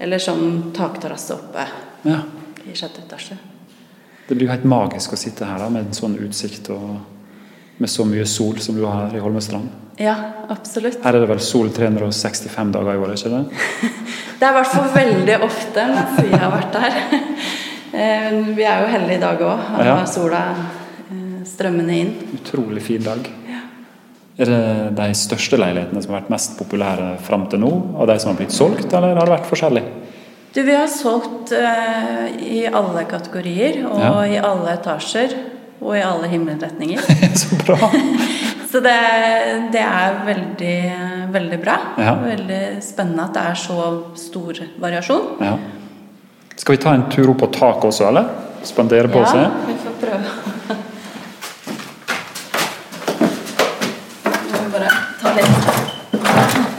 Eller 0.00 0.18
som 0.18 0.72
takterrasse 0.76 1.34
oppe 1.36 1.66
Ja. 2.08 2.22
i 2.64 2.74
sjette 2.74 3.02
etasje. 3.06 3.36
Det 4.28 4.34
blir 4.38 4.46
jo 4.46 4.52
helt 4.52 4.64
magisk 4.64 5.12
å 5.12 5.18
sitte 5.18 5.44
her 5.44 5.58
da, 5.58 5.68
med 5.68 5.86
en 5.88 5.92
sånn 5.96 6.14
utsikt 6.22 6.70
og 6.70 7.00
med 7.80 7.88
så 7.90 8.04
mye 8.06 8.24
sol 8.28 8.58
som 8.62 8.76
du 8.76 8.84
har 8.86 9.08
her 9.08 9.16
i 9.16 9.20
Holmestrand. 9.20 9.68
Ja, 10.00 10.14
absolutt. 10.48 11.02
Her 11.04 11.14
er 11.16 11.20
det 11.24 11.28
vel 11.28 11.40
sol 11.44 11.68
365 11.76 12.72
dager 12.72 12.94
i 12.94 13.00
året, 13.02 13.20
ikke 13.20 13.32
det? 13.34 13.90
Det 14.40 14.46
er 14.48 14.54
i 14.54 14.56
hvert 14.56 14.70
fall 14.72 14.86
veldig 14.94 15.34
ofte 15.44 15.82
mens 15.90 16.20
vi 16.24 16.30
har 16.40 16.50
vært 16.54 16.76
her. 16.80 16.94
Eh, 17.92 18.36
Vi 18.56 18.62
er 18.64 18.80
jo 18.84 18.86
heldige 18.94 19.16
i 19.18 19.20
dag 19.20 19.40
òg, 19.44 19.64
og 19.76 19.84
Ja. 19.84 19.96
sola 20.06 20.40
eh, 21.10 21.44
strømmende 21.44 21.92
inn. 21.98 22.14
Utrolig 22.38 22.80
fin 22.86 23.02
dag. 23.02 23.28
De 24.40 25.06
største 25.18 25.58
leilighetene 25.60 26.00
som 26.02 26.14
har 26.14 26.22
vært 26.22 26.30
mest 26.32 26.54
populære 26.58 27.10
fram 27.26 27.42
til 27.52 27.60
nå, 27.60 27.70
av 28.00 28.06
de 28.08 28.16
som 28.22 28.30
har 28.32 28.38
blitt 28.40 28.54
solgt, 28.56 28.88
eller 28.96 29.12
har 29.18 29.28
det 29.28 29.34
vært 29.36 29.50
forskjellig? 29.50 29.82
Du, 30.54 30.62
vi 30.66 30.74
har 30.74 30.88
solgt 30.90 31.52
eh, 31.54 32.30
i 32.42 32.62
alle 32.66 33.04
kategorier 33.10 33.82
og 33.86 34.00
Ja. 34.00 34.14
i 34.26 34.38
alle 34.40 34.72
etasjer 34.78 35.34
og 35.80 35.92
i 35.96 36.00
alle 36.02 36.26
himmelretninger. 36.32 37.04
så 37.42 37.58
bra! 37.66 37.76
Så 38.70 38.78
det, 38.78 38.92
det 39.74 39.80
er 39.82 40.20
veldig, 40.28 40.74
veldig 41.34 41.56
bra. 41.58 41.74
Ja. 41.98 42.12
Veldig 42.22 42.58
spennende 42.86 43.24
at 43.24 43.34
det 43.34 43.42
er 43.50 43.56
så 43.58 43.86
stor 44.14 44.60
variasjon. 44.78 45.24
Ja. 45.42 45.56
Skal 46.54 46.76
vi 46.76 46.82
ta 46.84 46.92
en 46.94 47.02
tur 47.10 47.32
opp 47.32 47.40
på 47.42 47.48
taket 47.56 47.88
også, 47.90 48.06
eller? 48.12 48.28
Spandere 48.62 49.10
på 49.10 49.24
Ja, 49.24 49.32
seg? 49.32 49.42
vi 49.66 49.74
får 49.82 49.98
prøve. 50.04 50.22
Vi 54.46 54.54
må 54.54 54.70
bare 54.76 54.90
ta 55.18 55.34
litt 55.34 56.70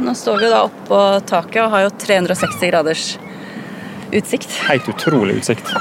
Nå 0.00 0.08
står 0.20 0.38
vi 0.42 0.50
da 0.52 0.62
oppe 0.68 0.86
på 0.88 1.00
taket 1.30 1.62
og 1.64 1.72
har 1.74 1.86
jo 1.86 1.92
360 2.04 2.70
graders 2.70 3.04
utsikt. 4.12 4.52
Helt 4.68 4.88
utrolig 4.88 5.40
utsikt. 5.40 5.72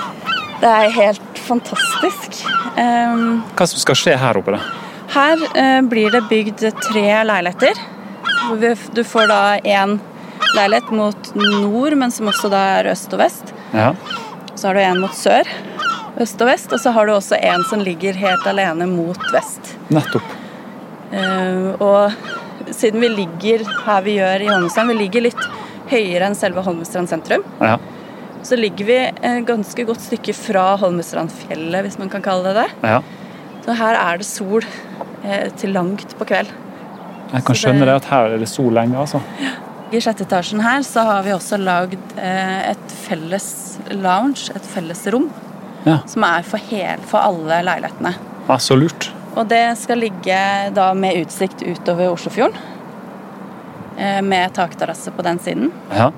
Det 0.60 0.70
er 0.70 0.92
helt 0.96 1.42
fantastisk. 1.48 2.42
Um, 2.76 3.42
Hva 3.58 3.68
som 3.68 3.82
skal 3.82 3.98
skje 4.00 4.16
her 4.20 4.40
oppe, 4.40 4.56
da? 4.56 4.62
Her 5.10 5.44
uh, 5.56 5.82
blir 5.90 6.12
det 6.14 6.24
bygd 6.30 6.66
tre 6.84 7.08
leiligheter. 7.28 7.80
Du 8.96 9.04
får 9.04 9.30
da 9.30 9.42
én 9.60 9.98
leilighet 10.56 10.92
mot 10.96 11.32
nord, 11.36 11.96
men 12.00 12.12
som 12.12 12.30
også 12.32 12.52
da 12.52 12.62
er 12.80 12.92
øst 12.94 13.14
og 13.16 13.24
vest. 13.24 13.54
Ja. 13.74 13.94
Så 14.56 14.70
har 14.70 14.78
du 14.78 14.84
en 14.84 15.02
mot 15.04 15.16
sør, 15.16 15.48
øst 16.20 16.42
og 16.42 16.52
vest, 16.52 16.74
og 16.74 16.82
så 16.84 16.94
har 16.96 17.08
du 17.08 17.16
også 17.16 17.40
en 17.40 17.64
som 17.70 17.84
ligger 17.84 18.18
helt 18.20 18.48
alene 18.50 18.88
mot 18.90 19.32
vest. 19.34 19.76
Nettopp. 19.94 20.39
Eh, 21.12 21.82
og 21.82 22.12
siden 22.76 23.02
vi 23.02 23.08
ligger 23.10 23.64
her 23.86 24.02
vi 24.06 24.18
gjør 24.20 24.44
i 24.46 24.50
Holmestrand, 24.52 24.92
vi 24.94 24.98
ligger 25.00 25.22
litt 25.26 25.46
høyere 25.90 26.28
enn 26.30 26.36
selve 26.38 26.62
Holmestrand 26.66 27.10
sentrum, 27.10 27.44
Ja. 27.62 27.78
så 28.44 28.56
ligger 28.60 28.86
vi 28.86 28.98
et 29.10 29.46
ganske 29.48 29.86
godt 29.88 30.02
stykke 30.06 30.36
fra 30.38 30.76
Holmestrandfjellet, 30.78 31.82
hvis 31.88 31.98
man 32.00 32.10
kan 32.10 32.22
kalle 32.22 32.44
det 32.54 32.56
det. 32.64 32.70
ja. 32.84 33.02
Så 33.66 33.76
her 33.76 33.94
er 33.96 34.18
det 34.18 34.26
sol 34.26 34.62
eh, 35.24 35.50
til 35.58 35.74
langt 35.74 36.16
på 36.18 36.26
kveld. 36.26 36.48
Jeg 37.34 37.44
kan 37.46 37.56
Så 37.56 37.68
skjønne 37.68 37.80
det- 37.80 37.88
det 37.88 37.96
at 37.96 38.06
her 38.06 38.26
er 38.34 38.38
det 38.40 38.48
sol 38.50 38.72
lenge, 38.74 38.96
altså. 38.98 39.22
I 39.92 39.98
sjette 40.00 40.22
etasjen 40.26 40.62
her 40.62 40.80
så 40.82 41.04
har 41.04 41.24
vi 41.24 41.30
også 41.32 41.58
lagd 41.58 41.98
eh, 42.18 42.70
et 42.72 42.88
felles 43.08 43.78
lounge, 43.92 44.50
et 44.56 44.62
felles 44.64 45.08
rom, 45.12 45.30
Ja. 45.86 46.00
som 46.06 46.24
er 46.24 46.42
for, 46.44 46.58
hel, 46.58 46.98
for 47.02 47.20
alle 47.20 47.62
leilighetene. 47.64 48.16
ja 48.48 48.56
så 48.58 48.76
lurt. 48.80 49.12
Og 49.40 49.48
det 49.48 49.64
skal 49.80 50.02
ligge 50.04 50.40
da 50.76 50.90
med 50.98 51.22
utsikt 51.24 51.62
utover 51.64 52.12
Oslofjorden. 52.12 52.58
eh, 53.98 54.22
Med 54.22 54.54
takterrasse 54.54 55.12
på 55.16 55.24
den 55.24 55.40
siden. 55.40 55.72
Ja. 55.96 56.12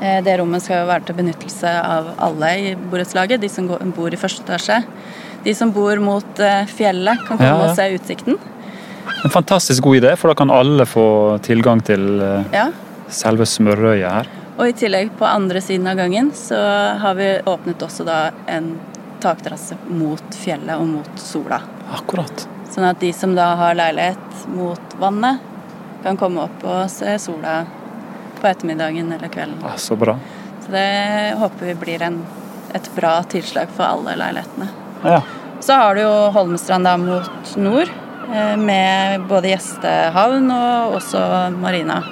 Eh, 0.00 0.22
Det 0.22 0.38
rommet 0.38 0.62
skal 0.62 0.82
jo 0.84 0.86
være 0.92 1.04
til 1.06 1.14
benyttelse 1.18 1.72
av 1.84 2.12
alle 2.18 2.50
i 2.58 2.74
borettslaget. 2.74 3.40
De 3.40 3.48
som 3.48 3.66
bor 3.68 4.12
i 4.12 4.16
første 4.16 4.42
etasje. 4.44 4.84
De 5.44 5.54
som 5.54 5.70
bor 5.72 5.96
mot 5.98 6.40
eh, 6.40 6.66
fjellet, 6.66 7.18
kan 7.26 7.36
komme 7.38 7.50
Ja, 7.50 7.58
ja. 7.64 7.70
og 7.70 7.76
se 7.76 7.98
utsikten. 7.98 8.38
En 9.24 9.30
fantastisk 9.30 9.82
god 9.82 9.96
idé, 10.02 10.16
for 10.18 10.28
da 10.28 10.34
kan 10.34 10.50
alle 10.50 10.84
få 10.86 11.38
tilgang 11.42 11.82
til 11.84 12.20
Ja. 12.52 12.70
selve 13.08 13.46
smørøyet 13.46 14.10
her. 14.10 14.26
Og 14.58 14.68
i 14.68 14.72
tillegg, 14.72 15.10
på 15.18 15.24
andre 15.26 15.60
siden 15.60 15.86
av 15.86 15.96
gangen, 15.96 16.30
så 16.32 16.56
har 16.98 17.14
vi 17.14 17.38
åpnet 17.46 17.78
også 17.82 18.04
da 18.04 18.30
en 18.48 18.78
takterrasse 19.20 19.76
mot 19.88 20.22
fjellet 20.34 20.78
og 20.78 20.86
mot 20.86 21.18
sola. 21.18 21.60
Akkurat. 21.92 22.48
Sånn 22.70 22.86
at 22.88 23.00
de 23.00 23.12
som 23.12 23.34
da 23.36 23.52
har 23.60 23.76
leilighet 23.78 24.46
mot 24.52 24.96
vannet, 25.00 25.38
kan 26.02 26.18
komme 26.20 26.44
opp 26.46 26.64
og 26.66 26.90
se 26.90 27.16
sola 27.18 27.64
på 28.40 28.46
ettermiddagen 28.46 29.12
eller 29.12 29.30
kvelden. 29.32 29.58
Ja, 29.62 29.76
så 29.80 29.96
bra. 29.96 30.18
Så 30.64 30.72
det 30.72 31.34
håper 31.38 31.66
vi 31.66 31.74
blir 31.74 32.02
en, 32.02 32.20
et 32.74 32.90
bra 32.94 33.22
tilslag 33.22 33.72
for 33.74 33.86
alle 33.88 34.16
leilighetene. 34.18 34.68
Ja. 35.02 35.22
Så 35.60 35.72
har 35.72 35.94
du 35.94 36.02
jo 36.02 36.12
Holmestrand 36.34 36.84
da 36.84 36.96
mot 37.00 37.56
nord, 37.56 37.90
eh, 38.34 38.56
med 38.56 39.24
både 39.30 39.54
gjestehavn 39.54 40.50
og 40.52 40.98
også 41.00 41.22
marina. 41.56 42.02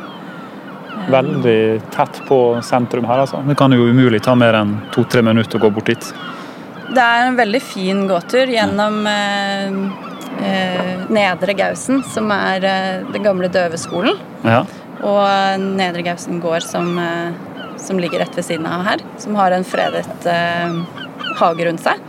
Veldig 1.11 1.83
tett 1.93 2.23
på 2.29 2.39
sentrum 2.63 3.05
her, 3.05 3.27
altså. 3.27 3.43
Det 3.47 3.57
kan 3.59 3.73
jo 3.73 3.91
umulig 3.91 4.23
ta 4.25 4.35
mer 4.35 4.57
enn 4.63 4.79
to-tre 4.95 5.23
minutter 5.23 5.59
å 5.59 5.67
gå 5.67 5.71
bort 5.75 5.91
dit. 5.93 6.15
Det 6.93 7.01
er 7.01 7.27
en 7.27 7.37
veldig 7.39 7.61
fin 7.65 8.05
gåtur 8.09 8.51
gjennom 8.53 9.07
eh, 9.09 9.77
eh, 10.45 11.05
Nedre 11.09 11.55
Gausen, 11.57 12.03
som 12.13 12.31
er 12.35 12.65
eh, 12.69 13.07
den 13.15 13.25
gamle 13.25 13.49
døveskolen. 13.49 14.19
Ja. 14.45 14.65
Og 15.05 15.61
Nedre 15.65 16.05
Gausen 16.05 16.41
gård, 16.45 16.63
som, 16.67 16.99
eh, 17.01 17.79
som 17.81 18.01
ligger 18.01 18.21
rett 18.21 18.37
ved 18.37 18.45
siden 18.45 18.69
av 18.69 18.85
her. 18.85 19.05
Som 19.19 19.39
har 19.41 19.57
en 19.57 19.65
fredet 19.65 20.29
eh, 20.29 20.77
hage 21.41 21.67
rundt 21.69 21.85
seg. 21.85 22.03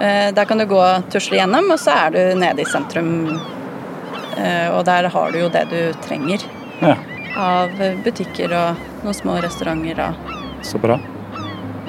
Eh, 0.00 0.30
der 0.34 0.48
kan 0.48 0.58
du 0.58 0.66
gå 0.70 0.80
og 0.80 1.10
tusle 1.12 1.36
gjennom, 1.36 1.68
og 1.74 1.80
så 1.80 1.94
er 2.06 2.16
du 2.16 2.40
nede 2.40 2.64
i 2.64 2.68
sentrum. 2.68 3.12
Eh, 4.38 4.68
og 4.72 4.86
der 4.88 5.10
har 5.12 5.32
du 5.34 5.42
jo 5.42 5.50
det 5.52 5.66
du 5.70 5.80
trenger 6.06 6.40
ja. 6.80 6.96
av 7.36 7.76
butikker 8.06 8.56
og 8.56 8.80
noen 9.04 9.18
små 9.20 9.36
restauranter. 9.44 10.00
Og 10.08 10.64
Så 10.64 10.80
bra. 10.80 10.96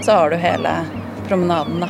så 0.04 0.20
har 0.20 0.30
du 0.30 0.36
hele 0.36 0.76
promenaden, 1.28 1.84
da. 1.84 1.90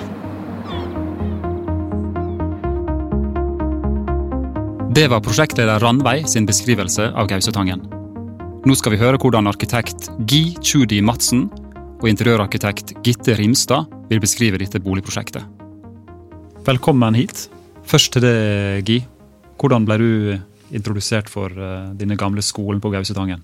Det 4.93 5.07
var 5.09 5.23
prosjektleder 5.25 5.81
Randveig 5.81 6.27
sin 6.29 6.45
beskrivelse 6.45 7.07
av 7.17 7.25
Gausetangen. 7.31 7.79
Nå 8.63 8.75
skal 8.77 8.93
vi 8.93 8.99
høre 9.01 9.17
hvordan 9.17 9.49
arkitekt 9.49 10.11
Gi 10.29 10.53
Tjudi 10.61 11.01
Madsen 11.01 11.47
og 11.97 12.05
interiørarkitekt 12.11 12.93
Gitte 13.01 13.33
Rimstad 13.39 13.89
vil 14.11 14.21
beskrive 14.21 14.59
dette 14.61 14.81
boligprosjektet. 14.83 15.41
Velkommen 16.67 17.17
hit. 17.17 17.47
Først 17.89 18.13
til 18.13 18.23
det, 18.23 18.37
Gi. 18.85 18.99
Hvordan 19.59 19.87
ble 19.87 19.97
du 19.97 20.11
introdusert 20.77 21.31
for 21.31 21.51
eh, 21.51 21.89
denne 21.97 22.15
gamle 22.19 22.45
skolen 22.45 22.79
på 22.83 22.93
Gausetangen? 22.93 23.41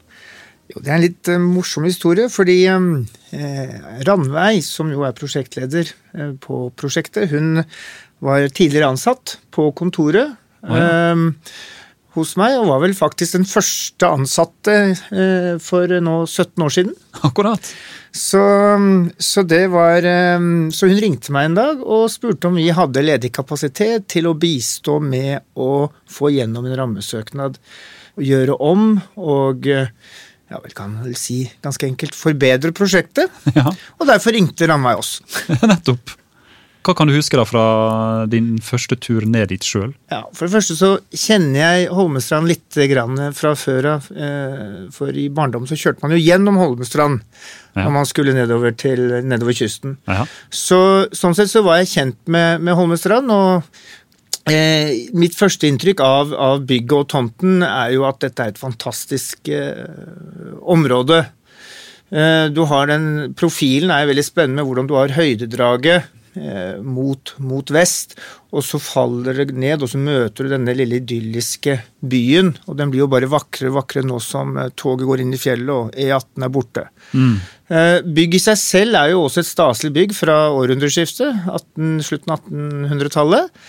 Jo, 0.69 0.83
det 0.85 0.91
er 0.91 0.99
en 0.99 1.05
litt 1.05 1.29
eh, 1.31 1.41
morsom 1.41 1.87
historie, 1.87 2.29
fordi 2.29 2.59
eh, 2.69 3.73
Ranveig, 4.05 4.61
som 4.65 4.91
jo 4.93 5.01
er 5.07 5.17
prosjektleder 5.17 5.89
eh, 5.89 6.31
på 6.43 6.67
prosjektet, 6.77 7.31
hun 7.33 7.63
var 8.21 8.45
tidligere 8.53 8.91
ansatt 8.91 9.39
på 9.55 9.69
kontoret 9.79 10.35
Å, 10.59 10.75
ja. 10.75 11.13
hos 12.17 12.33
meg, 12.37 12.57
og 12.59 12.67
var 12.67 12.83
vel 12.83 12.93
faktisk 12.97 13.37
den 13.37 13.47
første 13.47 14.09
ansatte 14.11 14.75
for 15.63 15.93
nå 16.03 16.15
17 16.27 16.65
år 16.65 16.73
siden. 16.75 16.91
Akkurat. 17.23 17.69
Så, 18.11 18.41
så 19.23 19.43
det 19.47 19.61
var 19.71 20.03
Så 20.75 20.89
hun 20.89 20.99
ringte 20.99 21.31
meg 21.31 21.47
en 21.47 21.55
dag 21.61 21.85
og 21.85 22.09
spurte 22.11 22.49
om 22.51 22.59
vi 22.59 22.67
hadde 22.75 23.05
ledig 23.05 23.31
kapasitet 23.39 24.09
til 24.11 24.27
å 24.27 24.35
bistå 24.35 24.97
med 24.99 25.45
å 25.55 25.87
få 26.11 26.33
gjennom 26.35 26.67
en 26.67 26.75
rammesøknad. 26.81 27.55
Gjøre 28.19 28.59
om 28.59 28.97
og 29.15 29.71
ja, 30.49 30.59
vel 30.63 30.73
kan 30.77 30.95
vel 31.03 31.15
si 31.19 31.43
ganske 31.63 31.85
enkelt 31.89 32.15
forbedre 32.17 32.71
prosjektet. 32.75 33.29
Ja, 33.55 33.69
Og 33.99 34.07
derfor 34.09 34.33
ringte 34.35 34.67
Ranveig 34.69 34.97
oss. 35.01 35.19
nettopp. 35.61 36.15
Hva 36.79 36.93
kan 36.95 37.09
du 37.09 37.13
huske 37.13 37.35
da 37.37 37.43
fra 37.45 37.63
din 38.31 38.53
første 38.63 38.95
tur 39.03 39.25
ned 39.27 39.49
dit 39.51 39.65
sjøl? 39.67 39.91
Ja, 40.09 40.21
For 40.33 40.47
det 40.47 40.53
første 40.55 40.77
så 40.79 40.89
kjenner 41.11 41.59
jeg 41.59 41.89
Holmestrand 41.93 42.47
litt 42.49 42.77
grann 42.89 43.19
fra 43.35 43.51
før 43.59 43.89
av. 43.97 44.07
eh, 44.15 44.87
For 44.95 45.11
i 45.11 45.27
barndommen 45.29 45.67
så 45.69 45.77
kjørte 45.77 46.01
man 46.05 46.15
jo 46.15 46.21
gjennom 46.23 46.57
Holmestrand 46.57 47.19
Ja. 47.75 47.83
når 47.83 47.91
man 47.99 48.07
skulle 48.09 48.33
nedover, 48.33 48.71
til, 48.79 49.03
nedover 49.27 49.53
kysten. 49.59 49.97
Ja. 50.07 50.23
Så, 50.49 50.79
sånn 51.13 51.35
sett 51.37 51.51
så 51.51 51.61
var 51.67 51.83
jeg 51.83 51.91
kjent 51.91 52.17
med, 52.31 52.63
med 52.65 52.79
Holmestrand, 52.79 53.29
og 53.29 53.67
eh, 54.53 55.09
mitt 55.17 55.35
første 55.37 55.69
inntrykk 55.69 56.03
av, 56.05 56.33
av 56.33 56.63
bygget 56.69 56.95
og 56.97 57.09
tomten 57.11 57.65
er 57.65 57.95
jo 57.95 58.05
at 58.09 58.21
dette 58.23 58.45
er 58.45 58.53
et 58.53 58.61
fantastisk 58.61 59.51
eh, 59.53 59.83
område. 60.61 61.23
Eh, 62.09 62.45
du 62.53 62.63
har 62.69 62.89
den 62.89 63.35
Profilen 63.37 63.93
er 63.93 64.09
veldig 64.09 64.25
spennende, 64.25 64.65
hvordan 64.65 64.89
du 64.89 64.95
har 64.97 65.13
høydedraget 65.13 66.09
eh, 66.39 66.79
mot, 66.81 67.35
mot, 67.41 67.73
vest. 67.73 68.17
Og 68.49 68.65
så 68.65 68.79
faller 68.81 69.43
det 69.43 69.53
ned, 69.53 69.83
og 69.85 69.91
så 69.91 70.01
møter 70.01 70.47
du 70.47 70.53
denne 70.55 70.73
lille 70.77 70.99
idylliske 71.03 71.77
byen. 72.01 72.55
Og 72.67 72.79
den 72.79 72.93
blir 72.93 73.03
jo 73.03 73.11
bare 73.11 73.29
vakrere 73.29 73.69
og 73.71 73.81
vakrere 73.81 74.09
nå 74.09 74.21
som 74.23 74.57
eh, 74.57 74.71
toget 74.79 75.09
går 75.09 75.25
inn 75.25 75.35
i 75.37 75.41
fjellet 75.41 75.75
og 75.75 75.93
E18 75.93 76.47
er 76.47 76.55
borte. 76.55 76.87
Mm. 77.13 77.35
Eh, 77.69 77.97
bygget 78.05 78.41
i 78.41 78.45
seg 78.47 78.63
selv 78.63 79.01
er 79.01 79.13
jo 79.13 79.27
også 79.27 79.43
et 79.43 79.51
staselig 79.51 79.93
bygg 79.99 80.17
fra 80.17 80.39
århundreskiftet, 80.55 81.45
slutten 82.05 82.33
av 82.33 82.49
1800-tallet. 82.49 83.61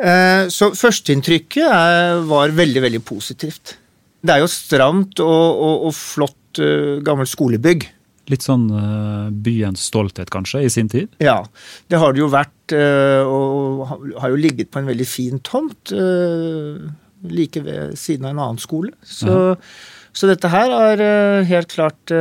Eh, 0.00 0.48
så 0.48 0.70
førsteinntrykket 0.72 2.24
var 2.28 2.54
veldig, 2.56 2.82
veldig 2.86 3.02
positivt. 3.04 3.76
Det 4.24 4.34
er 4.34 4.42
jo 4.42 4.50
stramt 4.52 5.20
og, 5.24 5.60
og, 5.66 5.88
og 5.88 5.96
flott 5.96 6.60
uh, 6.60 7.00
gammelt 7.04 7.30
skolebygg. 7.30 7.86
Litt 8.30 8.44
sånn 8.44 8.66
uh, 8.68 9.28
byens 9.32 9.86
stolthet, 9.90 10.28
kanskje, 10.32 10.64
i 10.64 10.72
sin 10.72 10.90
tid? 10.92 11.08
Ja, 11.24 11.38
det 11.88 12.00
har 12.00 12.12
det 12.14 12.22
jo 12.22 12.30
vært, 12.32 12.54
og 12.70 13.80
har 14.22 14.30
jo 14.30 14.38
ligget 14.38 14.68
på 14.70 14.78
en 14.78 14.86
veldig 14.86 15.06
fin 15.08 15.40
tomt 15.42 15.90
like 15.90 17.62
ved 17.64 17.96
siden 17.98 18.28
av 18.28 18.30
en 18.30 18.42
annen 18.44 18.60
skole. 18.62 18.92
Så, 19.02 19.26
ja. 19.26 19.56
så 20.14 20.30
dette 20.30 20.52
her 20.52 20.70
har 20.70 21.02
helt 21.50 21.74
klart 21.74 22.14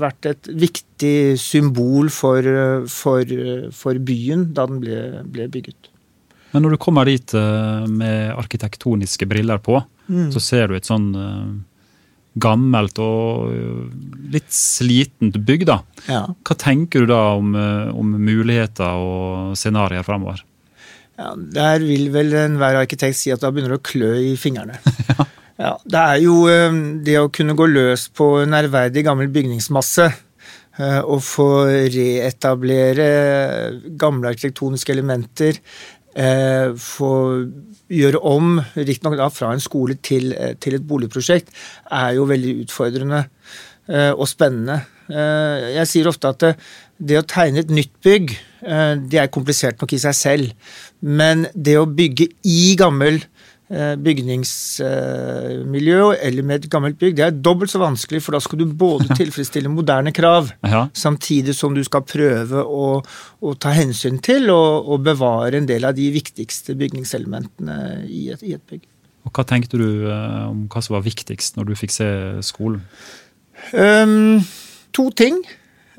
vært 0.00 0.30
et 0.30 0.48
viktig 0.48 1.36
symbol 1.36 2.08
for, 2.08 2.48
for, 2.88 3.36
for 3.76 4.00
byen 4.08 4.48
da 4.56 4.64
den 4.72 4.80
ble, 4.80 5.02
ble 5.28 5.50
bygget. 5.52 5.92
Men 6.50 6.64
når 6.64 6.74
du 6.74 6.82
kommer 6.82 7.06
dit 7.06 7.34
med 7.90 8.32
arkitektoniske 8.34 9.26
briller 9.30 9.60
på, 9.62 9.78
mm. 10.10 10.30
så 10.34 10.42
ser 10.42 10.70
du 10.70 10.76
et 10.76 10.88
sånn 10.88 11.08
uh, 11.14 11.50
gammelt 12.42 12.98
og 13.02 13.50
uh, 13.50 13.88
litt 14.34 14.50
slitent 14.54 15.38
bygg, 15.46 15.66
da. 15.70 15.80
Ja. 16.10 16.24
Hva 16.46 16.56
tenker 16.58 17.04
du 17.04 17.12
da 17.12 17.22
om, 17.38 17.54
om 17.54 18.14
muligheter 18.18 18.98
og 18.98 19.58
scenarioer 19.58 20.06
framover? 20.06 20.42
Ja, 21.20 21.34
der 21.36 21.84
vil 21.84 22.08
vel 22.14 22.32
enhver 22.46 22.80
arkitekt 22.80 23.18
si 23.18 23.32
at 23.34 23.42
da 23.42 23.50
begynner 23.52 23.76
det 23.76 23.82
å 23.82 23.86
klø 23.90 24.14
i 24.30 24.32
fingrene. 24.40 24.80
ja. 25.10 25.28
ja. 25.60 25.76
Det 25.84 26.02
er 26.02 26.24
jo 26.24 26.40
det 27.04 27.18
å 27.20 27.30
kunne 27.34 27.56
gå 27.58 27.68
løs 27.68 28.08
på 28.16 28.32
en 28.40 28.56
ærverdig 28.56 29.04
gammel 29.06 29.30
bygningsmasse 29.32 30.08
og 30.80 31.18
få 31.20 31.48
reetablere 31.92 33.08
gamle 34.00 34.30
arkitektoniske 34.30 34.94
elementer, 34.94 35.58
få 36.80 37.10
gjøre 37.90 38.20
om, 38.26 38.60
riktignok 38.76 39.18
fra 39.34 39.52
en 39.54 39.62
skole 39.62 39.96
til, 40.02 40.32
eh, 40.32 40.54
til, 40.54 40.74
et 40.74 40.86
boligprosjekt, 40.86 41.50
er 41.90 42.14
jo 42.16 42.28
veldig 42.30 42.54
utfordrende 42.64 43.24
eh, 43.88 44.12
og 44.12 44.28
spennende. 44.28 44.82
Eh, 45.10 45.74
jeg 45.78 45.90
sier 45.90 46.10
ofte 46.10 46.30
at 46.30 46.40
det, 46.40 46.54
det 46.98 47.18
å 47.18 47.26
tegne 47.26 47.64
et 47.64 47.70
nytt 47.70 47.92
bygg, 48.04 48.38
det 48.60 49.16
er 49.16 49.30
komplisert 49.32 49.80
nok 49.80 49.94
i 49.96 49.98
seg 50.02 50.16
selv. 50.18 50.72
Men 51.00 51.46
det 51.56 51.78
å 51.80 51.86
bygge 51.88 52.26
i 52.44 52.74
gammel 52.76 53.22
Eh, 53.22 53.39
bygningsmiljø 53.70 56.00
eller 56.16 56.42
med 56.42 56.58
et 56.58 56.70
gammelt 56.72 56.98
bygg, 56.98 57.16
det 57.20 57.26
er 57.26 57.36
dobbelt 57.38 57.70
så 57.70 57.78
vanskelig, 57.78 58.22
for 58.24 58.32
da 58.34 58.40
skal 58.42 58.58
du 58.58 58.66
både 58.66 59.06
tilfredsstille 59.20 59.70
moderne 59.70 60.10
krav, 60.14 60.50
ja. 60.66 60.88
samtidig 60.90 61.54
som 61.54 61.74
du 61.76 61.84
skal 61.86 62.02
prøve 62.02 62.64
å, 62.66 63.02
å 63.40 63.54
ta 63.62 63.70
hensyn 63.76 64.18
til 64.24 64.50
og, 64.50 64.88
og, 64.90 65.00
bevare 65.06 65.56
en 65.60 65.68
del 65.70 65.84
av 65.86 65.94
de 65.94 66.10
viktigste 66.14 66.74
bygningselementene 66.80 68.06
i 68.10 68.30
et, 68.34 68.42
i 68.42 68.54
et 68.58 68.64
bygg. 68.66 68.82
Og 69.28 69.34
Hva 69.36 69.44
tenkte 69.46 69.78
du 69.78 70.08
eh, 70.08 70.44
om 70.48 70.66
hva 70.72 70.80
som 70.82 70.96
var 70.96 71.06
viktigst 71.06 71.56
når 71.58 71.64
du 71.70 71.74
fikk 71.78 71.92
se 71.94 72.08
skolen? 72.46 72.82
Um, 73.76 74.40
to 74.96 75.10
ting. 75.14 75.36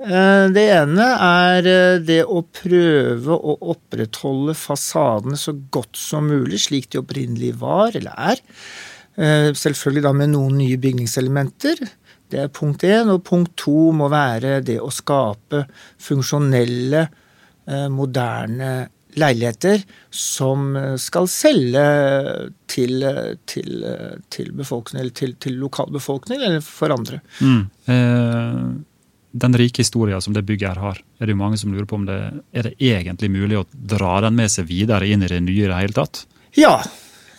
Eh, 0.01 0.45
det 0.49 0.63
ene 0.73 1.07
er 1.13 1.67
eh, 1.69 1.99
det 2.01 2.21
å 2.25 2.41
prøve 2.41 3.35
å 3.35 3.57
opprettholde 3.73 4.55
fasadene 4.57 5.37
så 5.37 5.53
godt 5.73 5.99
som 5.99 6.29
mulig, 6.31 6.63
slik 6.63 6.89
de 6.91 7.01
opprinnelig 7.03 7.53
var 7.61 7.97
eller 7.99 8.15
er. 8.31 8.41
Eh, 9.15 9.49
selvfølgelig 9.53 10.05
da 10.07 10.13
med 10.17 10.33
noen 10.33 10.57
nye 10.63 10.79
bygningselementer. 10.81 11.83
Det 12.31 12.41
er 12.41 12.53
punkt 12.55 12.85
én. 12.87 13.11
Og 13.13 13.21
punkt 13.27 13.53
to 13.61 13.91
må 13.93 14.09
være 14.11 14.61
det 14.65 14.79
å 14.81 14.91
skape 14.93 15.65
funksjonelle, 16.01 17.09
moderne 17.93 18.67
leiligheter 19.21 19.83
som 20.11 20.73
skal 20.99 21.27
selge 21.29 21.83
til, 22.67 23.05
til, 23.47 23.85
til 24.33 24.49
befolkningen, 24.57 25.03
eller 25.05 25.15
til, 25.15 25.35
til 25.39 25.59
lokalbefolkning, 25.61 26.41
eller 26.41 26.65
for 26.65 26.95
andre. 26.97 27.21
Mm. 27.39 27.61
Eh 27.93 28.63
den 29.31 29.55
rike 29.57 29.83
historien 29.83 30.21
som 30.21 30.35
det 30.35 30.43
bygget 30.47 30.73
her 30.73 30.81
har, 30.81 30.97
er 31.19 31.27
det 31.27 31.35
jo 31.35 31.39
mange 31.39 31.59
som 31.59 31.71
lurer 31.73 31.87
på 31.87 31.99
om 31.99 32.07
det 32.07 32.19
er 32.51 32.67
det 32.67 32.73
egentlig 32.77 33.31
mulig 33.31 33.61
å 33.61 33.67
dra 33.71 34.19
den 34.25 34.35
med 34.37 34.51
seg 34.51 34.67
videre 34.69 35.07
inn 35.07 35.23
i 35.23 35.31
det 35.31 35.39
nye 35.45 35.65
i 35.65 35.69
det 35.69 35.79
hele 35.79 35.95
tatt? 35.95 36.25
Ja, 36.59 36.81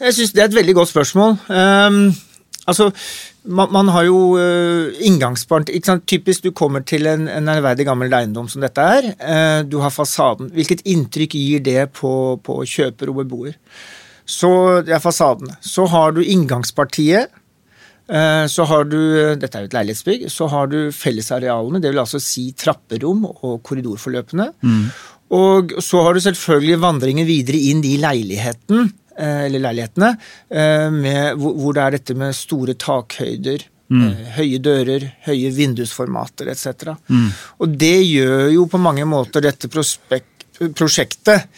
jeg 0.00 0.16
syns 0.16 0.32
det 0.34 0.42
er 0.42 0.50
et 0.50 0.56
veldig 0.56 0.74
godt 0.80 0.90
spørsmål. 0.90 1.36
Um, 1.52 2.00
altså, 2.66 2.88
man, 3.44 3.68
man, 3.74 3.90
har 3.92 4.06
jo 4.08 4.20
uh, 4.38 4.88
inngangsbarn 5.04 5.68
Typisk 6.08 6.46
du 6.46 6.50
kommer 6.56 6.82
til 6.86 7.06
en, 7.10 7.28
en 7.28 7.50
ærverdig 7.52 7.86
gammel 7.86 8.14
eiendom 8.16 8.48
som 8.48 8.64
dette 8.64 8.82
er. 8.82 9.10
Uh, 9.20 9.60
du 9.68 9.78
har 9.84 9.94
fasaden. 9.94 10.50
Hvilket 10.56 10.86
inntrykk 10.88 11.36
gir 11.36 11.62
det 11.66 11.90
på, 11.98 12.40
på 12.42 12.62
kjøper 12.64 13.12
og 13.12 13.20
beboer? 13.22 13.58
Så 14.24 14.80
det 14.86 14.96
er 14.96 15.02
fasadene. 15.02 15.58
Så 15.60 15.86
har 15.92 16.14
du 16.16 16.22
inngangspartiet 16.22 17.30
så 18.52 18.64
har 18.68 18.88
du, 18.90 18.98
dette 19.40 19.56
er 19.56 19.64
jo 19.64 19.68
et 19.70 19.74
leilighetsbygg, 19.76 20.24
så 20.28 20.48
har 20.50 20.66
du 20.68 20.78
fellesarealene, 20.92 21.80
det 21.80 21.92
vil 21.92 22.02
altså 22.02 22.18
si 22.20 22.48
trapperom 22.58 23.22
og 23.30 23.60
korridorforløpene. 23.64 24.48
Mm. 24.60 24.82
Og 25.32 25.76
så 25.80 26.02
har 26.04 26.14
du 26.14 26.22
selvfølgelig 26.22 26.80
vandringen 26.82 27.28
videre 27.28 27.60
inn 27.70 27.82
i 27.88 27.96
leiligheten, 28.00 28.90
eh, 29.16 29.44
eller 29.46 29.64
leilighetene, 29.68 30.14
eh, 30.50 30.88
med, 30.92 31.38
hvor 31.40 31.72
det 31.76 31.84
er 31.84 31.96
dette 31.96 32.16
med 32.18 32.36
store 32.36 32.74
takhøyder. 32.74 33.68
Mm. 33.92 34.08
Høye 34.38 34.58
dører, 34.64 35.06
høye 35.26 35.52
vindusformater 35.52 36.48
etc. 36.48 36.94
Mm. 37.12 37.28
Og 37.60 37.78
det 37.80 37.96
gjør 38.08 38.52
jo 38.54 38.66
på 38.66 38.80
mange 38.80 39.04
måter 39.04 39.44
dette 39.44 39.68
prosjektet 39.68 41.48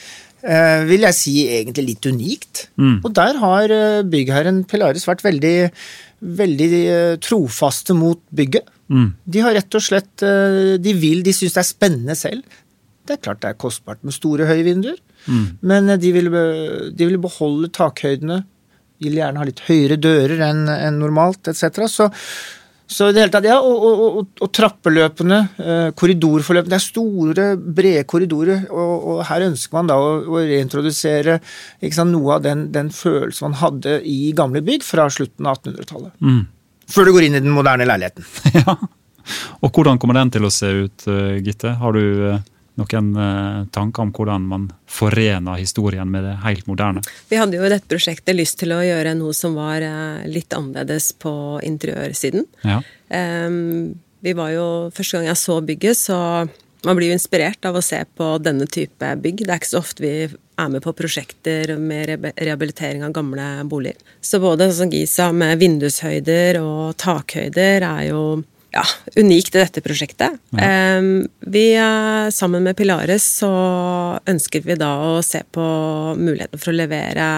vil 0.45 1.01
jeg 1.07 1.17
si 1.17 1.33
egentlig 1.49 1.87
litt 1.87 2.05
unikt. 2.05 2.67
Mm. 2.77 2.99
Og 3.01 3.15
der 3.17 3.39
har 3.41 3.73
byggherren 4.05 4.59
Pelaris 4.69 5.07
vært 5.09 5.23
veldig 5.25 5.71
veldig 6.25 6.71
eh, 6.89 7.17
trofaste 7.23 7.97
mot 7.97 8.21
bygget. 8.35 8.71
Mm. 8.93 9.09
De 9.25 9.43
har 9.45 9.55
rett 9.57 9.77
og 9.79 9.81
slett 9.81 10.23
eh, 10.27 10.75
De 10.83 10.93
vil, 10.99 11.23
de 11.25 11.33
syns 11.33 11.57
det 11.57 11.63
er 11.63 11.69
spennende 11.69 12.17
selv. 12.19 12.59
Det 13.05 13.17
er 13.17 13.23
klart 13.27 13.43
det 13.43 13.53
er 13.53 13.61
kostbart 13.61 14.01
med 14.05 14.17
store, 14.17 14.49
høye 14.49 14.65
vinduer, 14.67 14.99
mm. 15.27 15.47
men 15.69 15.93
eh, 15.93 16.01
de 16.01 16.13
vil, 16.17 16.31
de 16.97 17.09
vil, 17.09 17.21
beholde 17.21 17.73
takhøydene. 17.75 18.43
De 19.01 19.09
vil 19.11 19.21
gjerne 19.21 19.41
ha 19.41 19.49
litt 19.49 19.65
høyere 19.67 20.01
dører 20.01 20.45
enn 20.49 20.69
en 20.71 21.01
normalt, 21.03 21.51
etc. 21.51 21.85
Så 21.91 22.11
så 22.87 23.09
i 23.09 23.15
det 23.17 23.23
hele 23.23 23.33
tatt, 23.33 23.47
ja, 23.49 23.57
og, 23.65 23.85
og, 23.89 24.01
og, 24.05 24.27
og 24.45 24.51
trappeløpene, 24.53 25.39
eh, 25.57 25.87
korridorforløpene 25.97 26.73
Det 26.75 26.77
er 26.77 26.85
store, 26.85 27.47
brede 27.57 28.03
korridorer, 28.09 28.67
og, 28.69 29.23
her 29.25 29.47
ønsker 29.47 29.79
man 29.79 29.89
da 29.89 29.97
å, 30.01 30.11
å 30.29 30.43
reintrodusere 30.45 31.39
sant, 31.41 32.13
noe 32.13 32.37
av 32.37 32.45
den, 32.45 32.67
den, 32.75 32.93
følelsen 32.93 33.49
man 33.49 33.57
hadde 33.63 33.97
i 34.05 34.35
gamle 34.37 34.61
bygg 34.65 34.85
fra 34.85 35.09
slutten 35.13 35.49
av 35.49 35.63
1800-tallet. 35.63 36.13
Mm. 36.21 36.43
Før 36.93 37.09
du 37.09 37.15
går 37.17 37.29
inn 37.31 37.39
i 37.39 37.43
den 37.47 37.57
moderne 37.57 37.89
leiligheten. 37.89 38.29
ja. 38.61 38.77
Og 39.65 39.73
hvordan 39.73 39.97
kommer 40.01 40.21
den 40.21 40.35
til 40.35 40.45
å 40.45 40.53
se 40.53 40.69
ut, 40.85 41.07
eh, 41.09 41.39
Gitte? 41.41 41.73
Har 41.81 41.97
du 41.97 42.05
eh, 42.35 42.43
noen 42.81 43.11
eh, 43.17 43.61
tanker 43.75 44.03
om 44.03 44.13
hvordan 44.15 44.47
man 44.51 44.67
forener 44.91 45.61
historien 45.61 46.11
med 46.11 46.27
det 46.27 46.35
helt 46.45 46.67
moderne? 46.71 47.05
Vi 47.31 47.39
hadde 47.39 47.59
jo 47.59 47.67
i 47.67 47.73
dette 47.73 47.91
prosjektet 47.91 48.37
lyst 48.37 48.59
til 48.63 48.75
å 48.75 48.83
gjøre 48.83 49.15
noe 49.19 49.35
som 49.37 49.57
var 49.59 49.85
eh, 49.85 50.27
litt 50.31 50.55
annerledes 50.57 51.13
på 51.23 51.35
interiørsiden. 51.63 52.47
Ja. 52.67 52.81
Um, 53.15 53.95
vi 54.25 54.33
var 54.33 54.55
jo, 54.55 54.69
Første 54.97 55.19
gang 55.19 55.29
jeg 55.29 55.39
så 55.39 55.59
bygget, 55.61 56.01
så 56.01 56.19
man 56.85 56.97
blir 56.99 57.13
jo 57.13 57.17
inspirert 57.19 57.65
av 57.69 57.77
å 57.77 57.85
se 57.85 58.01
på 58.17 58.31
denne 58.45 58.67
type 58.69 59.11
bygg. 59.21 59.45
Det 59.45 59.53
er 59.53 59.61
ikke 59.61 59.71
så 59.71 59.81
ofte 59.81 60.05
vi 60.05 60.15
er 60.25 60.71
med 60.71 60.83
på 60.85 60.95
prosjekter 60.97 61.75
med 61.81 62.13
rehabilitering 62.37 63.05
av 63.05 63.15
gamle 63.17 63.47
boliger. 63.69 64.01
Så 64.21 64.41
både 64.43 64.71
som 64.73 64.93
Gisa 64.93 65.31
med 65.33 65.61
vindushøyder 65.63 66.61
og 66.63 66.97
takhøyder 67.01 67.87
er 67.89 68.03
jo 68.11 68.25
ja, 68.75 68.83
unikt 69.21 69.55
i 69.55 69.61
dette 69.63 69.83
prosjektet. 69.85 70.35
Ja. 70.51 70.99
Vi, 71.55 71.65
sammen 72.35 72.67
med 72.67 72.77
Pilares, 72.79 73.27
så 73.39 73.51
ønsket 74.27 74.67
vi 74.67 74.77
da 74.81 74.91
å 75.15 75.23
se 75.23 75.45
på 75.55 75.65
muligheten 76.19 76.59
for 76.59 76.73
å 76.73 76.79
levere 76.81 77.29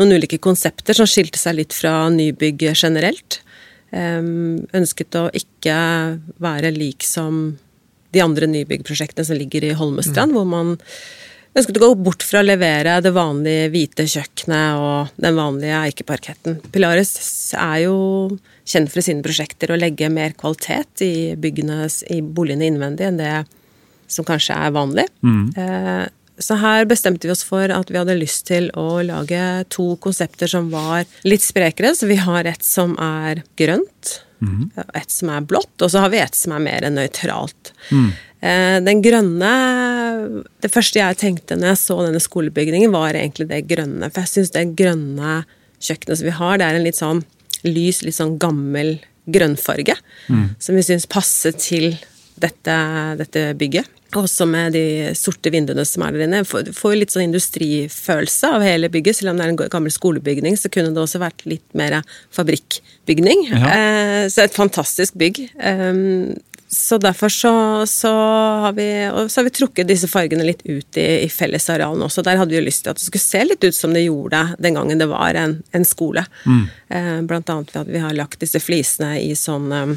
noen 0.00 0.16
ulike 0.16 0.40
konsepter 0.42 0.96
som 0.96 1.08
skilte 1.10 1.40
seg 1.40 1.58
litt 1.60 1.76
fra 1.76 2.08
nybygg 2.14 2.70
generelt. 2.72 3.42
Ønsket 3.92 5.18
å 5.18 5.26
ikke 5.36 5.76
være 6.40 6.72
lik 6.72 7.04
som 7.04 7.58
de 8.14 8.22
andre 8.24 8.48
nybyggprosjektene 8.50 9.26
som 9.26 9.38
ligger 9.38 9.68
i 9.68 9.74
Holmestrand, 9.76 10.32
mm. 10.32 10.38
hvor 10.38 10.48
man 10.48 10.78
ønsket 11.58 11.78
å 11.78 11.82
gå 11.82 11.94
bort 12.06 12.24
fra 12.26 12.40
å 12.40 12.46
levere 12.46 12.96
det 13.02 13.12
vanlige 13.14 13.68
hvite 13.74 14.06
kjøkkenet 14.10 14.80
og 14.80 15.20
den 15.20 15.36
vanlige 15.38 15.82
eikeparketten. 15.90 16.60
Pilares 16.72 17.12
er 17.58 17.84
jo 17.84 17.96
kjent 18.70 18.92
for 18.92 19.02
sine 19.04 19.24
prosjekter 19.26 19.72
å 19.74 19.78
legge 19.80 20.08
mer 20.12 20.36
kvalitet 20.38 21.02
i 21.06 21.12
byggene, 21.40 21.88
i 22.10 22.20
boligene 22.22 22.70
innvendig 22.70 23.08
enn 23.08 23.20
det 23.20 23.34
som 24.10 24.26
kanskje 24.26 24.56
er 24.56 24.72
vanlig. 24.74 25.06
Mm. 25.26 25.44
Eh, 25.58 26.08
Så 26.40 26.56
her 26.56 26.86
bestemte 26.88 27.28
vi 27.28 27.34
oss 27.34 27.42
for 27.44 27.68
at 27.68 27.90
vi 27.92 27.98
hadde 28.00 28.16
lyst 28.16 28.46
til 28.48 28.70
å 28.72 29.02
lage 29.04 29.66
to 29.68 29.90
konsepter 30.00 30.48
som 30.48 30.70
var 30.72 31.04
litt 31.28 31.44
sprekere. 31.44 31.90
Så 31.92 32.08
vi 32.08 32.16
har 32.16 32.48
et 32.48 32.62
som 32.64 32.94
er 32.96 33.42
grønt, 33.60 34.14
mm. 34.40 34.70
et 34.96 35.12
som 35.12 35.28
er 35.28 35.44
blått, 35.44 35.74
og 35.84 35.90
så 35.92 36.00
har 36.00 36.08
vi 36.14 36.22
et 36.22 36.38
som 36.38 36.54
er 36.56 36.64
mer 36.64 36.86
nøytralt. 36.88 37.74
Mm. 37.92 38.08
Den 38.88 39.02
grønne 39.04 39.52
Det 40.64 40.70
første 40.72 40.96
jeg 41.02 41.18
tenkte 41.20 41.58
når 41.60 41.74
jeg 41.74 41.82
så 41.82 41.98
denne 42.06 42.24
skolebygningen, 42.24 42.88
var 42.92 43.12
egentlig 43.12 43.50
det 43.50 43.66
grønne. 43.68 44.08
For 44.08 44.24
jeg 44.24 44.32
syns 44.32 44.54
det 44.56 44.64
grønne 44.80 45.42
kjøkkenet 45.76 46.22
som 46.22 46.30
vi 46.30 46.38
har, 46.40 46.56
det 46.56 46.70
er 46.70 46.80
en 46.80 46.88
litt 46.88 46.96
sånn 46.96 47.20
lys, 47.66 48.02
litt 48.06 48.18
sånn 48.18 48.38
gammel 48.40 48.98
grønnfarge. 49.30 49.96
Mm. 50.28 50.50
Som 50.62 50.78
vi 50.78 50.84
syns 50.86 51.08
passer 51.10 51.54
til 51.58 51.94
dette, 52.40 52.76
dette 53.20 53.50
bygget. 53.60 53.96
Også 54.18 54.42
med 54.48 54.74
de 54.74 55.12
sorte 55.14 55.52
vinduene 55.54 55.84
som 55.86 56.02
er 56.02 56.16
der 56.16 56.24
inne. 56.24 56.40
Får, 56.48 56.72
får 56.74 56.96
litt 56.98 57.12
sånn 57.14 57.28
industrifølelse 57.28 58.48
av 58.56 58.64
hele 58.66 58.90
bygget. 58.90 59.20
Selv 59.20 59.32
om 59.32 59.38
det 59.38 59.46
er 59.46 59.52
en 59.52 59.60
gammel 59.70 59.94
skolebygning, 59.94 60.56
så 60.58 60.70
kunne 60.72 60.90
det 60.94 61.02
også 61.02 61.20
vært 61.22 61.44
litt 61.46 61.66
mer 61.78 62.00
fabrikkbygning. 62.34 63.46
Ja. 63.52 63.60
Eh, 63.70 64.24
så 64.32 64.48
et 64.48 64.56
fantastisk 64.56 65.14
bygg. 65.20 65.44
Um, 65.62 66.34
så 66.72 66.98
derfor 66.98 67.28
så, 67.28 67.86
så, 67.86 68.12
har 68.62 68.72
vi, 68.72 69.10
så, 69.28 69.40
har 69.40 69.44
vi, 69.44 69.50
trukket 69.50 69.88
disse 69.88 70.08
fargene 70.08 70.44
litt 70.46 70.60
ut 70.64 70.96
i, 70.96 71.06
i 71.24 71.28
fellesarealene 71.30 72.06
også. 72.06 72.22
Der 72.22 72.38
hadde 72.38 72.54
vi 72.54 72.60
jo 72.60 72.66
lyst 72.68 72.84
til 72.84 72.92
at 72.92 73.00
det 73.00 73.08
skulle 73.08 73.24
se 73.24 73.42
litt 73.42 73.64
ut 73.64 73.74
som 73.74 73.94
det 73.96 74.04
gjorde 74.04 74.44
den 74.62 74.78
gangen 74.78 75.02
det 75.02 75.08
var 75.10 75.34
en, 75.34 75.56
en 75.74 75.86
skole. 75.86 76.22
Mm. 76.46 76.62
Eh, 76.88 77.16
blant 77.26 77.50
annet 77.50 77.74
ved 77.74 77.80
at 77.82 77.90
vi 77.90 78.02
har 78.04 78.14
lagt 78.14 78.38
disse 78.44 78.62
flisene 78.62 79.16
i 79.18 79.32
sånn 79.38 79.66
um, 79.74 79.96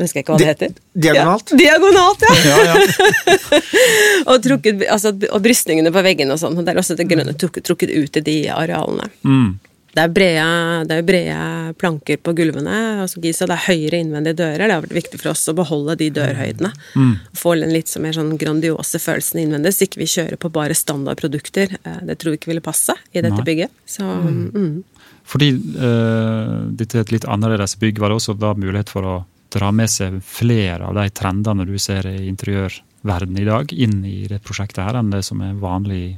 jeg 0.00 0.08
husker 0.08 0.22
ikke 0.22 0.32
hva 0.32 0.40
det 0.40 0.48
heter. 0.48 0.72
Diagonalt? 0.96 1.52
Ja, 1.52 1.58
diagonalt, 1.60 2.24
ja! 2.24 2.38
ja, 2.48 2.62
ja. 2.70 3.58
og, 4.30 4.38
trukket, 4.42 4.86
altså, 4.90 5.12
og 5.28 5.44
brystningene 5.44 5.92
på 5.92 6.02
veggene 6.02 6.34
og 6.34 6.40
sånn. 6.40 6.56
Det 6.56 6.72
er 6.72 6.80
også 6.80 6.96
det 6.98 7.06
grønne 7.10 7.36
trukket, 7.36 7.66
trukket 7.68 7.92
ut 7.92 8.16
i 8.18 8.24
de 8.26 8.36
arealene. 8.50 9.10
Mm. 9.28 9.52
Det 9.92 10.00
er, 10.00 10.12
brede, 10.12 10.44
det 10.88 10.96
er 10.96 11.04
brede 11.04 11.74
planker 11.76 12.20
på 12.24 12.32
gulvene. 12.36 12.76
Altså, 13.02 13.20
Gisa, 13.20 13.44
det 13.48 13.58
er 13.58 13.66
høyere 13.66 13.98
innvendige 14.00 14.38
dører. 14.38 14.64
Det 14.64 14.76
har 14.76 14.84
vært 14.86 14.96
viktig 14.96 15.20
for 15.20 15.32
oss 15.34 15.44
å 15.52 15.56
beholde 15.56 15.98
de 16.00 16.08
dørhøydene. 16.16 16.70
Mm. 16.96 17.10
Få 17.36 17.52
den 17.60 17.74
litt 17.74 17.92
mer 18.00 18.16
sånn 18.16 18.32
grandiose 18.40 19.00
følelsen 19.02 19.42
innvendig, 19.42 19.74
så 19.76 19.84
ikke 19.84 20.00
vi 20.00 20.08
kjører 20.14 20.40
på 20.40 20.52
bare 20.54 20.76
standardprodukter. 20.78 21.76
Eh, 21.82 22.00
det 22.08 22.16
tror 22.20 22.32
vi 22.32 22.40
ikke 22.40 22.54
ville 22.54 22.64
passe 22.64 22.96
i 23.12 23.20
dette 23.20 23.36
Nei. 23.36 23.46
bygget. 23.50 23.76
Så, 23.84 24.06
mm. 24.06 24.40
Mm. 24.56 25.12
Fordi 25.28 25.50
uh, 25.76 26.56
dette 26.72 26.98
er 26.98 27.04
et 27.04 27.14
litt 27.14 27.28
annerledes 27.28 27.76
bygg, 27.80 28.00
var 28.00 28.12
det 28.12 28.18
også 28.22 28.38
da 28.40 28.56
mulighet 28.56 28.90
for 28.92 29.06
å 29.06 29.18
dra 29.52 29.68
med 29.76 29.92
seg 29.92 30.22
flere 30.24 30.88
av 30.88 30.96
de 30.96 31.08
trendene 31.12 31.68
du 31.68 31.76
ser 31.80 32.08
i 32.08 32.30
interiørverdenen 32.30 33.42
i 33.42 33.48
dag, 33.48 33.72
inn 33.76 34.00
i 34.08 34.22
det 34.30 34.40
prosjektet 34.44 34.86
her, 34.86 34.98
enn 34.98 35.12
det 35.12 35.20
som 35.28 35.44
er 35.44 35.58
vanlig 35.60 36.16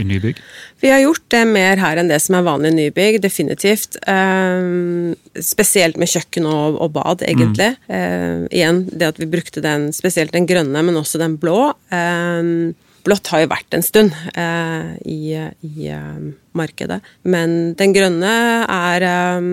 i 0.00 0.06
nybygg? 0.06 0.40
Vi 0.82 0.90
har 0.92 1.02
gjort 1.02 1.24
det 1.34 1.42
mer 1.48 1.80
her 1.82 2.00
enn 2.00 2.10
det 2.10 2.20
som 2.22 2.38
er 2.38 2.46
vanlig 2.46 2.72
i 2.72 2.78
nybygg, 2.78 3.20
definitivt. 3.24 3.98
Um, 4.08 5.14
spesielt 5.38 5.98
med 6.00 6.10
kjøkken 6.10 6.48
og, 6.50 6.80
og 6.82 6.94
bad, 6.96 7.24
egentlig. 7.26 7.74
Mm. 7.86 7.92
Uh, 7.94 8.48
igjen, 8.50 8.82
det 8.92 9.12
at 9.14 9.20
vi 9.22 9.30
brukte 9.30 9.62
den, 9.64 9.90
spesielt 9.96 10.34
den 10.34 10.48
grønne, 10.50 10.82
men 10.86 11.00
også 11.00 11.20
den 11.22 11.38
blå. 11.40 11.72
Um, 11.94 12.74
blått 13.04 13.28
har 13.32 13.44
jo 13.44 13.52
vært 13.52 13.76
en 13.76 13.84
stund 13.84 14.14
uh, 14.36 14.94
i, 15.04 15.36
i 15.36 15.88
uh, 15.92 16.32
markedet, 16.56 17.00
men 17.28 17.74
den 17.78 17.94
grønne 17.96 18.34
er 18.64 19.08
um, 19.38 19.50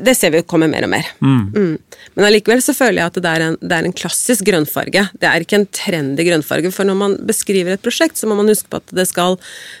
det 0.00 0.14
ser 0.16 0.32
vi 0.32 0.40
jo 0.40 0.46
kommer 0.48 0.70
mer 0.70 0.86
og 0.86 0.92
mer. 0.92 1.08
Mm. 1.20 1.42
Mm. 1.52 2.00
Men 2.16 2.26
allikevel 2.28 2.62
så 2.64 2.74
føler 2.76 3.02
jeg 3.02 3.12
at 3.12 3.20
det 3.24 3.30
er, 3.30 3.44
en, 3.46 3.58
det 3.60 3.76
er, 3.76 3.88
en, 3.88 3.96
klassisk 4.02 4.46
grønnfarge. 4.48 5.04
Det 5.20 5.28
er 5.28 5.44
ikke 5.44 5.60
en 5.60 5.68
trendy 5.74 6.26
grønnfarge, 6.26 6.72
for 6.74 6.88
når 6.88 6.98
man 6.98 7.16
beskriver 7.28 7.76
et 7.76 7.84
prosjekt, 7.84 8.18
så 8.20 8.28
må 8.30 8.36
man 8.38 8.50
huske 8.52 8.70
på 8.72 8.80
at 8.82 8.96
det 8.96 9.06
skal, 9.10 9.38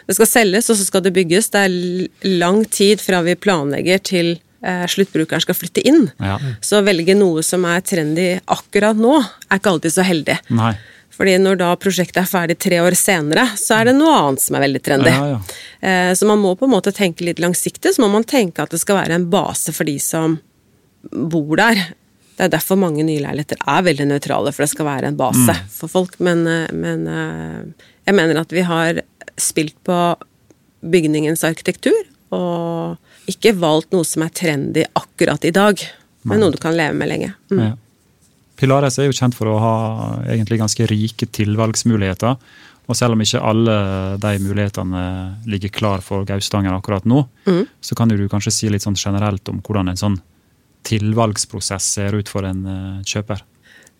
det 0.08 0.18
skal 0.18 0.30
selges, 0.30 0.70
og 0.72 0.80
så 0.80 0.88
skal 0.88 1.04
det 1.06 1.14
bygges. 1.16 1.50
Det 1.54 1.66
er 1.66 2.38
lang 2.42 2.62
tid 2.70 3.02
fra 3.02 3.22
vi 3.26 3.36
planlegger 3.38 4.02
til 4.12 4.34
eh, 4.34 4.86
sluttbrukeren 4.90 5.44
skal 5.44 5.58
flytte 5.58 5.84
inn. 5.88 6.06
Ja. 6.22 6.38
Så 6.64 6.80
å 6.80 6.86
velge 6.86 7.16
noe 7.18 7.44
som 7.46 7.66
er 7.68 7.84
trendy 7.86 8.32
akkurat 8.44 8.98
nå, 8.98 9.18
er 9.48 9.60
ikke 9.60 9.76
alltid 9.76 9.96
så 9.96 10.06
heldig. 10.06 10.38
Nei. 10.54 10.74
Fordi 11.12 11.36
når 11.40 11.58
da 11.60 11.70
prosjektet 11.80 12.22
er 12.22 12.28
ferdig 12.28 12.56
tre 12.62 12.78
år 12.82 12.96
senere, 12.98 13.44
så 13.60 13.78
er 13.78 13.90
det 13.90 13.96
noe 13.98 14.12
annet 14.16 14.44
som 14.44 14.56
er 14.56 14.64
veldig 14.64 14.82
trendy. 14.84 15.12
Ja, 15.12 15.34
ja. 15.34 15.40
Eh, 15.82 16.12
så 16.16 16.28
man 16.28 16.40
må 16.40 16.54
på 16.56 16.68
en 16.68 16.72
måte 16.72 16.94
tenke 16.96 17.26
litt 17.26 17.42
langsiktig, 17.42 17.94
så 17.94 18.04
må 18.04 18.08
man 18.14 18.26
tenke 18.28 18.64
at 18.64 18.72
det 18.72 18.80
skal 18.82 19.02
være 19.02 19.18
en 19.18 19.28
base 19.32 19.74
for 19.76 19.88
de 19.88 19.98
som 20.02 20.38
bor 21.10 21.56
der. 21.60 21.82
Det 22.32 22.46
er 22.46 22.54
derfor 22.54 22.80
mange 22.80 23.04
nye 23.04 23.20
leiligheter 23.20 23.60
er 23.68 23.84
veldig 23.84 24.08
nøytrale, 24.08 24.54
for 24.54 24.64
det 24.64 24.72
skal 24.72 24.88
være 24.88 25.12
en 25.12 25.18
base 25.20 25.52
mm. 25.52 25.68
for 25.74 25.92
folk. 25.92 26.16
Men, 26.24 26.46
eh, 26.48 26.72
men, 26.72 27.06
eh, 27.06 27.88
jeg 28.08 28.18
mener 28.18 28.40
at 28.40 28.54
vi 28.54 28.64
har 28.66 29.02
spilt 29.40 29.76
på 29.84 29.98
bygningens 30.82 31.44
arkitektur, 31.46 31.98
og 32.32 33.28
ikke 33.30 33.52
valgt 33.60 33.92
noe 33.92 34.06
som 34.08 34.24
er 34.24 34.32
trendy 34.34 34.86
akkurat 34.98 35.44
i 35.44 35.52
dag, 35.54 35.82
men 36.26 36.40
noe 36.40 36.54
du 36.54 36.58
kan 36.62 36.74
leve 36.74 36.96
med 36.96 37.10
lenge. 37.10 37.34
Mm. 37.52 37.60
Ja. 37.60 37.72
Pilares 38.62 39.00
er 39.02 39.08
jo 39.08 39.16
kjent 39.16 39.34
for 39.34 39.50
å 39.50 39.58
ha 39.58 39.76
egentlig 40.30 40.60
ganske 40.60 40.86
rike 40.86 41.26
tilvalgsmuligheter. 41.34 42.36
Og 42.90 42.98
selv 42.98 43.16
om 43.16 43.22
ikke 43.22 43.40
alle 43.42 43.74
de 44.22 44.32
mulighetene 44.42 45.02
ligger 45.50 45.72
klar 45.74 46.02
for 46.04 46.26
Gaustangen 46.28 46.74
akkurat 46.74 47.06
nå, 47.08 47.24
mm. 47.46 47.64
så 47.82 47.98
kan 47.98 48.10
du 48.10 48.20
kanskje 48.30 48.54
si 48.54 48.70
litt 48.70 48.84
sånn 48.86 48.98
generelt 48.98 49.48
om 49.50 49.60
hvordan 49.62 49.92
en 49.92 49.98
sånn 50.00 50.18
tilvalgsprosess 50.86 51.92
ser 51.96 52.16
ut 52.18 52.30
for 52.30 52.46
en 52.46 52.62
uh, 52.66 53.02
kjøper. 53.06 53.44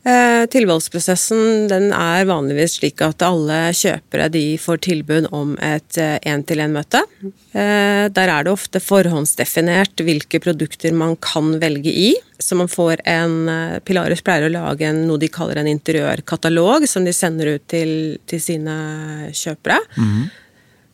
Eh, 0.02 0.44
tilvalgsprosessen 0.50 1.68
den 1.70 1.92
er 1.94 2.24
vanligvis 2.26 2.80
slik 2.80 3.02
at 3.06 3.22
alle 3.22 3.68
kjøpere 3.78 4.26
de 4.34 4.42
får 4.58 4.80
tilbud 4.88 5.28
om 5.30 5.54
et 5.62 5.98
én-til-én-møte. 6.26 7.04
Eh, 7.22 8.08
der 8.10 8.32
er 8.34 8.42
det 8.42 8.50
ofte 8.50 8.82
forhåndsdefinert 8.82 10.02
hvilke 10.02 10.42
produkter 10.42 10.96
man 10.96 11.14
kan 11.22 11.54
velge 11.62 11.94
i. 11.94 12.10
Så 12.42 12.58
man 12.58 12.70
får 12.70 13.04
en 13.06 13.46
Pilaris 13.86 14.24
pleier 14.26 14.48
å 14.48 14.54
lage 14.56 14.88
en, 14.88 15.04
noe 15.06 15.20
de 15.22 15.30
kaller 15.30 15.60
en 15.60 15.70
interiørkatalog, 15.70 16.88
som 16.90 17.06
de 17.06 17.14
sender 17.14 17.54
ut 17.54 17.66
til, 17.70 18.18
til 18.26 18.42
sine 18.42 18.74
kjøpere. 19.30 19.78
Mm. 19.94 20.24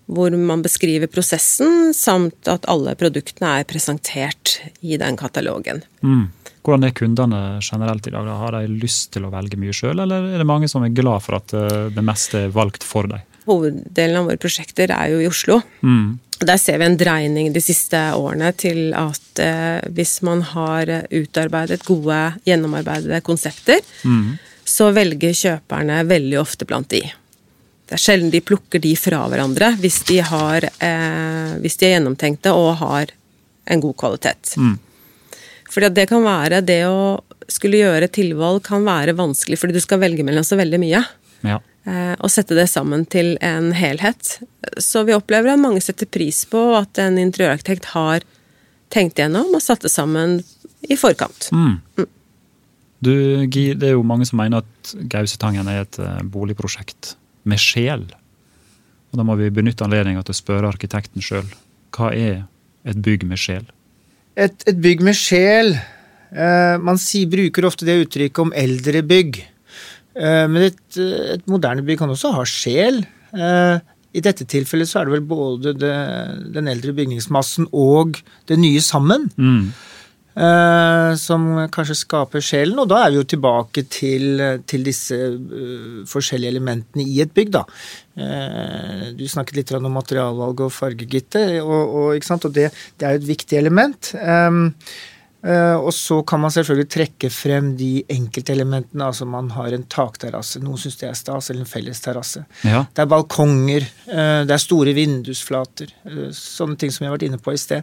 Hvor 0.09 0.33
man 0.33 0.64
beskriver 0.64 1.11
prosessen, 1.12 1.92
samt 1.92 2.49
at 2.49 2.64
alle 2.71 2.94
produktene 2.97 3.59
er 3.61 3.68
presentert 3.68 4.59
i 4.81 4.97
den 5.01 5.18
katalogen. 5.21 5.83
Mm. 6.01 6.31
Hvordan 6.64 6.88
er 6.88 6.94
kundene 6.97 7.40
generelt 7.64 8.07
i 8.09 8.12
dag? 8.12 8.29
Har 8.40 8.57
de 8.57 8.79
lyst 8.81 9.12
til 9.14 9.25
å 9.25 9.33
velge 9.33 9.57
mye 9.61 9.75
sjøl, 9.77 10.01
eller 10.05 10.31
er 10.33 10.40
det 10.40 10.49
mange 10.49 10.68
som 10.68 10.85
er 10.85 10.92
glad 10.97 11.25
for 11.25 11.38
at 11.38 11.55
eh, 11.57 11.90
det 11.94 12.05
meste 12.05 12.47
er 12.47 12.55
valgt 12.57 12.85
for 12.85 13.09
dem? 13.09 13.23
Hoveddelen 13.49 14.18
av 14.21 14.29
våre 14.29 14.40
prosjekter 14.40 14.92
er 14.92 15.14
jo 15.14 15.23
i 15.23 15.29
Oslo. 15.31 15.62
Mm. 15.81 16.18
Der 16.38 16.61
ser 16.61 16.77
vi 16.79 16.87
en 16.87 16.99
dreining 17.01 17.49
de 17.55 17.62
siste 17.64 17.99
årene 18.14 18.53
til 18.61 18.92
at 18.97 19.40
eh, 19.42 19.81
hvis 19.97 20.18
man 20.27 20.44
har 20.53 20.92
utarbeidet 21.09 21.87
gode, 21.88 22.21
gjennomarbeidede 22.47 23.23
konsepter, 23.27 23.81
mm. 24.05 24.37
så 24.68 24.92
velger 24.94 25.35
kjøperne 25.40 26.03
veldig 26.11 26.38
ofte 26.42 26.68
blant 26.68 26.90
de. 26.92 27.03
Det 27.88 27.96
er 27.96 28.03
sjelden 28.03 28.33
de 28.33 28.42
plukker 28.44 28.83
de 28.85 28.92
fra 29.01 29.22
hverandre 29.33 29.70
hvis 29.81 30.03
de, 30.11 30.18
har, 30.24 30.66
eh, 30.85 31.55
hvis 31.62 31.79
de 31.81 31.88
er 31.88 31.94
gjennomtenkte 31.96 32.53
og 32.53 32.74
har 32.83 33.14
en 33.68 33.81
god 33.81 33.96
kvalitet. 34.01 34.53
Mm. 34.61 34.77
Fordi 35.68 35.88
det 35.96 36.05
kan 36.11 36.24
være 36.24 36.61
det 36.64 36.83
å 36.88 37.20
skulle 37.48 37.81
gjøre 37.81 38.11
tilvalg 38.12 38.61
kan 38.66 38.85
være 38.85 39.16
vanskelig 39.16 39.57
fordi 39.61 39.77
du 39.77 39.81
skal 39.81 40.03
velge 40.03 40.24
mellom 40.27 40.44
så 40.44 40.59
veldig 40.61 40.81
mye. 40.83 41.01
Ja. 41.48 41.61
Eh, 41.88 42.14
og 42.18 42.33
sette 42.33 42.57
det 42.59 42.66
sammen 42.68 43.07
til 43.09 43.37
en 43.44 43.70
helhet. 43.77 44.37
Så 44.77 45.07
vi 45.09 45.16
opplever 45.16 45.55
at 45.55 45.62
mange 45.62 45.81
setter 45.85 46.09
pris 46.11 46.42
på 46.51 46.61
at 46.77 47.01
en 47.01 47.16
interiørarkitekt 47.20 47.92
har 47.94 48.27
tenkt 48.92 49.20
gjennom 49.20 49.55
og 49.55 49.64
satt 49.64 49.85
det 49.85 49.92
sammen 49.92 50.42
i 50.88 50.96
forkant. 51.01 51.48
Mm. 51.53 51.79
Mm. 51.96 52.11
Du, 52.98 53.14
Gi, 53.46 53.70
det 53.79 53.92
er 53.92 53.96
jo 53.96 54.05
mange 54.07 54.27
som 54.29 54.40
mener 54.40 54.64
at 54.64 54.92
Gausetangen 55.09 55.70
er 55.70 55.85
et 55.87 55.98
eh, 56.03 56.20
boligprosjekt 56.29 57.14
med 57.49 57.61
sjel. 57.63 58.07
Og 59.09 59.21
Da 59.21 59.25
må 59.25 59.39
vi 59.41 59.51
benytte 59.55 59.87
anledninga 59.87 60.23
til 60.25 60.37
å 60.37 60.41
spørre 60.41 60.71
arkitekten 60.71 61.25
sjøl. 61.25 61.47
Hva 61.97 62.13
er 62.13 62.43
et 62.89 62.99
bygg 63.05 63.25
med 63.29 63.41
sjel? 63.41 63.67
Et, 64.39 64.55
et 64.71 64.79
bygg 64.79 65.01
med 65.03 65.17
sjel 65.19 65.73
eh, 65.75 66.77
Man 66.79 67.01
si, 67.03 67.25
bruker 67.27 67.67
ofte 67.67 67.89
det 67.89 67.97
uttrykket 68.05 68.43
om 68.45 68.53
eldre 68.55 69.03
bygg. 69.03 69.41
Eh, 70.19 70.45
men 70.51 70.69
et, 70.69 70.83
et, 70.99 71.47
moderne 71.51 71.85
bygg 71.87 72.03
kan 72.03 72.13
også 72.13 72.35
ha 72.37 72.45
sjel. 72.49 73.03
Eh, 73.35 73.77
I 74.15 74.25
dette 74.25 74.47
tilfellet 74.49 74.91
så 74.91 75.01
er 75.01 75.09
det 75.09 75.17
vel 75.17 75.27
både 75.29 75.75
det, 75.77 75.95
den 76.55 76.71
eldre 76.71 76.95
bygningsmassen 76.97 77.71
og 77.73 78.21
det 78.51 78.61
nye 78.61 78.83
sammen. 78.85 79.29
Mm. 79.37 79.73
Uh, 80.38 81.16
som 81.18 81.48
kanskje 81.74 81.96
skaper 81.98 82.42
sjelen. 82.44 82.79
Og 82.79 82.87
da 82.92 83.01
er 83.03 83.11
vi 83.11 83.18
jo 83.18 83.27
tilbake 83.27 83.83
til, 83.90 84.38
til 84.70 84.87
disse 84.87 85.16
uh, 85.35 86.05
forskjellige 86.07 86.55
elementene 86.55 87.03
i 87.03 87.18
et 87.24 87.35
bygg, 87.35 87.51
da. 87.57 87.64
Uh, 88.14 89.11
du 89.18 89.27
snakket 89.27 89.59
litt 89.59 89.74
om 89.74 89.90
materialvalg 89.98 90.62
og 90.68 90.74
fargegitte, 90.74 91.42
og, 91.64 91.94
og, 92.05 92.33
og 92.38 92.51
det, 92.55 92.68
det, 92.70 93.03
er 93.03 93.16
jo 93.16 93.22
et 93.24 93.31
viktig 93.35 93.59
element. 93.59 94.12
Um, 94.22 94.68
Eh, 94.70 95.17
og 95.79 95.92
så 95.94 96.16
kan 96.27 96.40
man 96.42 96.51
selvfølgelig 96.51 96.88
trekke 96.90 97.29
frem 97.31 97.68
de 97.79 98.03
enkeltelementene. 98.11 99.07
Altså 99.07 99.27
man 99.29 99.51
har 99.55 99.70
en 99.77 99.85
takterrasse, 99.87 100.59
noen 100.64 100.81
syns 100.83 100.96
det 100.98 101.07
er 101.09 101.14
stas, 101.14 101.51
eller 101.51 101.62
en 101.62 101.70
fellesterrasse. 101.70 102.42
Ja. 102.66 102.81
Det 102.94 103.05
er 103.05 103.11
balkonger, 103.12 103.87
eh, 104.11 104.40
det 104.48 104.51
er 104.57 104.62
store 104.64 104.94
vindusflater. 104.96 105.92
eh, 106.11 106.31
Sånne 106.35 106.77
ting 106.81 106.90
som 106.90 107.05
jeg 107.05 107.11
har 107.12 107.16
vært 107.18 107.29
inne 107.29 107.38
på 107.38 107.55
i 107.55 107.61
sted. 107.62 107.83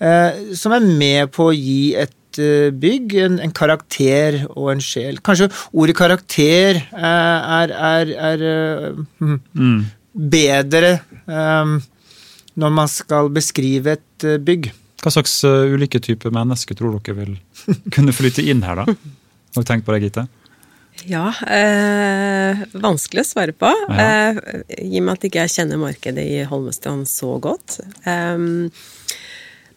eh, 0.00 0.54
Som 0.58 0.72
er 0.74 0.80
med 0.80 1.30
på 1.30 1.46
å 1.52 1.54
gi 1.54 1.94
et 1.94 2.38
eh, 2.38 2.70
bygg 2.74 3.14
en, 3.22 3.38
en 3.46 3.52
karakter 3.54 4.40
og 4.56 4.72
en 4.74 4.80
sjel. 4.82 5.20
Kanskje 5.22 5.48
ordet 5.72 5.96
karakter 5.96 6.82
eh, 6.82 7.38
er, 7.62 7.70
er, 7.70 8.12
er 8.32 8.42
eh, 8.42 8.98
hm, 9.22 9.38
Mm. 9.54 9.84
bedre 10.14 11.00
um, 11.26 11.78
når 12.58 12.70
man 12.74 12.88
skal 12.90 13.28
beskrive 13.30 13.92
et 13.98 14.24
eh, 14.26 14.38
bygg. 14.42 14.72
Hva 15.02 15.12
slags 15.14 15.36
uh, 15.46 15.68
ulike 15.70 16.00
typer 16.02 16.34
mennesker 16.34 16.78
tror 16.78 16.98
dere 16.98 17.16
vil 17.20 17.36
kunne 17.94 18.14
flytte 18.16 18.42
inn 18.42 18.64
her, 18.66 18.82
da? 18.82 18.98
Har 19.54 19.64
du 19.64 19.68
tenkt 19.68 19.86
på 19.86 19.94
det, 19.94 20.08
Gitte? 20.08 20.26
Ja, 21.06 21.28
eh, 21.46 22.58
vanskelig 22.74 23.22
å 23.22 23.28
svare 23.28 23.54
på. 23.54 23.70
Ja. 23.70 24.32
Eh, 24.34 24.40
I 24.82 24.98
og 24.98 25.04
med 25.06 25.14
at 25.14 25.26
ikke 25.28 25.44
jeg 25.44 25.54
kjenner 25.54 25.80
markedet 25.80 26.24
i 26.26 26.40
Holmestrand 26.48 27.06
så 27.10 27.36
godt. 27.42 27.78
Em, 28.08 28.66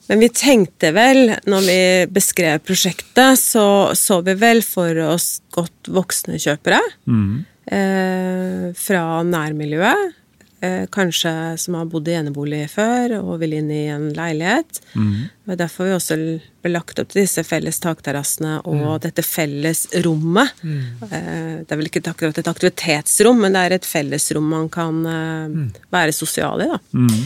men 0.10 0.24
vi 0.24 0.32
tenkte 0.34 0.90
vel, 0.96 1.36
når 1.48 1.68
vi 1.68 1.82
beskrev 2.12 2.64
prosjektet, 2.66 3.38
så 3.40 3.94
så 3.98 4.22
vi 4.26 4.36
vel 4.40 4.64
for 4.66 4.98
oss 5.06 5.42
godt 5.54 5.92
voksne 5.94 6.42
kjøpere. 6.42 6.82
Mm. 7.06 7.46
Eh, 7.72 8.66
fra 8.76 9.06
nærmiljøet. 9.24 10.18
Eh, 10.62 10.84
kanskje 10.94 11.32
som 11.58 11.74
har 11.74 11.88
bodd 11.90 12.06
i 12.08 12.14
enebolig 12.14 12.68
før 12.70 13.16
og 13.24 13.40
vil 13.42 13.56
inn 13.58 13.72
i 13.74 13.88
en 13.90 14.12
leilighet. 14.14 14.78
Mm. 14.94 15.24
Det 15.48 15.56
er 15.56 15.60
derfor 15.64 15.88
vi 15.90 15.96
også 15.96 16.18
ble 16.62 16.72
lagt 16.76 17.00
opp 17.02 17.10
til 17.10 17.24
disse 17.24 17.42
felles 17.48 17.80
takterrassene 17.82 18.60
og 18.70 19.00
dette 19.02 19.24
felles 19.26 19.88
rommet. 20.06 20.52
Eh, 20.62 21.64
Det 21.66 21.72
er 21.74 21.80
vel 21.80 21.90
ikke 21.90 22.04
akkurat 22.14 22.38
et 22.38 22.52
aktivitetsrom, 22.52 23.42
men 23.42 23.54
det 23.58 23.64
er 23.66 23.74
et 23.80 23.90
fellesrom 23.90 24.48
man 24.54 24.70
kan 24.70 25.02
eh, 25.06 25.82
være 25.90 26.14
sosial 26.14 26.62
i. 26.62 26.70
da. 26.70 26.78
Mm. 26.94 27.26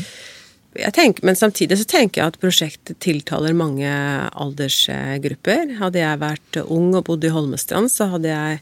Jeg 0.76 0.94
tenker, 0.94 1.24
men 1.28 1.36
samtidig 1.36 1.78
så 1.80 1.86
tenker 1.88 2.22
jeg 2.22 2.28
at 2.34 2.40
prosjektet 2.40 3.00
tiltaler 3.04 3.54
mange 3.56 3.92
aldersgrupper. 4.36 5.76
Hadde 5.80 6.00
jeg 6.02 6.20
vært 6.24 6.60
ung 6.70 6.94
og 6.96 7.06
bodd 7.08 7.24
i 7.28 7.32
Holmestrand, 7.36 7.92
så 7.92 8.08
hadde 8.16 8.32
jeg 8.32 8.62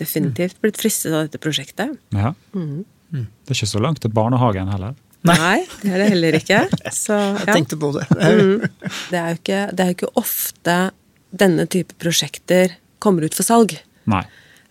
definitivt 0.00 0.60
blitt 0.60 0.78
fristet 0.80 1.12
av 1.12 1.26
dette 1.28 1.40
prosjektet. 1.42 1.96
Ja. 2.16 2.34
Mm. 2.56 2.84
Det 3.12 3.50
er 3.50 3.58
ikke 3.58 3.66
så 3.72 3.80
langt 3.82 4.00
til 4.04 4.10
barnehagen 4.14 4.68
heller. 4.70 4.94
Nei, 5.28 5.58
det 5.82 5.90
er 5.92 5.98
det 6.00 6.08
heller 6.14 6.36
ikke. 6.38 6.58
Så, 6.96 7.16
Jeg 7.44 7.54
tenkte 7.54 7.76
på 7.80 7.90
det. 7.96 8.06
Mm. 8.20 8.62
Det 9.10 9.18
er 9.20 9.28
jo 9.34 9.38
ikke, 9.40 9.60
det 9.76 9.80
er 9.84 9.90
jo 9.90 9.96
ikke 9.98 10.12
ofte 10.16 10.76
denne 11.30 11.66
type 11.70 11.94
prosjekter 12.00 12.72
kommer 12.98 13.24
ut 13.28 13.34
for 13.36 13.44
salg. 13.46 13.74
Nei. 14.10 14.22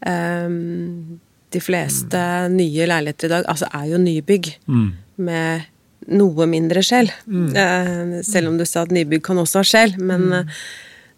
Um, 0.08 1.20
de 1.54 1.60
fleste 1.64 2.20
nye 2.54 2.86
leiligheter 2.90 3.28
i 3.30 3.34
dag 3.34 3.46
altså 3.50 3.68
er 3.74 3.88
jo 3.92 3.98
nybygg 4.02 4.52
Mm. 4.70 4.90
med 5.18 5.66
noe 6.10 6.46
mindre 6.50 6.82
skjell. 6.86 7.10
Uh, 7.28 8.20
selv 8.26 8.50
om 8.52 8.58
du 8.58 8.66
sa 8.66 8.84
at 8.88 8.94
nybygg 8.96 9.22
kan 9.26 9.38
også 9.42 9.60
ha 9.62 9.68
skjell. 9.68 9.96
Men 10.02 10.32
eh, 10.34 10.44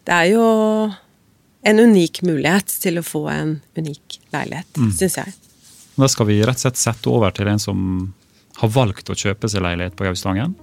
det 0.07 0.15
er 0.15 0.27
jo 0.34 0.45
en 1.63 1.79
unik 1.79 2.23
mulighet 2.25 2.73
til 2.81 2.97
å 2.99 3.03
få 3.05 3.21
en 3.31 3.62
unik 3.77 4.19
leilighet, 4.34 4.67
Mm. 4.77 4.91
syns 4.97 5.15
jeg. 5.21 5.34
Da 5.99 6.08
skal 6.08 6.30
vi 6.30 6.39
rett 6.39 6.56
og 6.56 6.63
slett 6.63 6.80
sette 6.80 7.12
over 7.12 7.34
til 7.36 7.49
en 7.51 7.60
som 7.60 7.80
har 8.62 8.71
valgt 8.71 9.10
å 9.12 9.17
kjøpe 9.17 9.49
seg 9.51 9.63
leilighet 9.65 9.97
på 9.97 10.06
Gaustangen. 10.08 10.54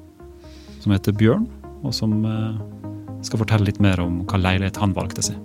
Som 0.80 0.94
heter 0.94 1.12
Bjørn, 1.16 1.44
og 1.84 1.92
som 1.94 2.14
eh, 2.24 2.56
skal 3.26 3.42
fortelle 3.42 3.68
litt 3.68 3.80
mer 3.82 4.00
om 4.00 4.22
hva 4.28 4.40
leilighet 4.40 4.78
han 4.80 4.94
valgte 4.96 5.24
seg. 5.26 5.36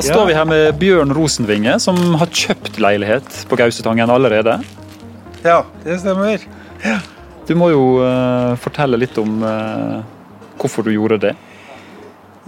Da 0.00 0.06
står 0.06 0.30
vi 0.30 0.34
her 0.34 0.48
med 0.48 0.78
Bjørn 0.80 1.12
Rosenvinge, 1.14 1.76
som 1.82 1.98
har 2.18 2.30
kjøpt 2.32 2.80
leilighet 2.80 3.42
på 3.50 3.58
Gaustetangen 3.60 4.10
allerede. 4.10 4.56
Ja, 5.44 5.62
det 5.84 6.00
stemmer. 6.00 6.42
Du 7.46 7.52
må 7.58 7.68
jo 7.72 7.84
uh, 8.00 8.56
fortelle 8.60 8.98
litt 9.00 9.18
om 9.20 9.42
uh, 9.44 10.00
hvorfor 10.60 10.86
du 10.86 10.94
gjorde 10.94 11.20
det. 11.28 11.34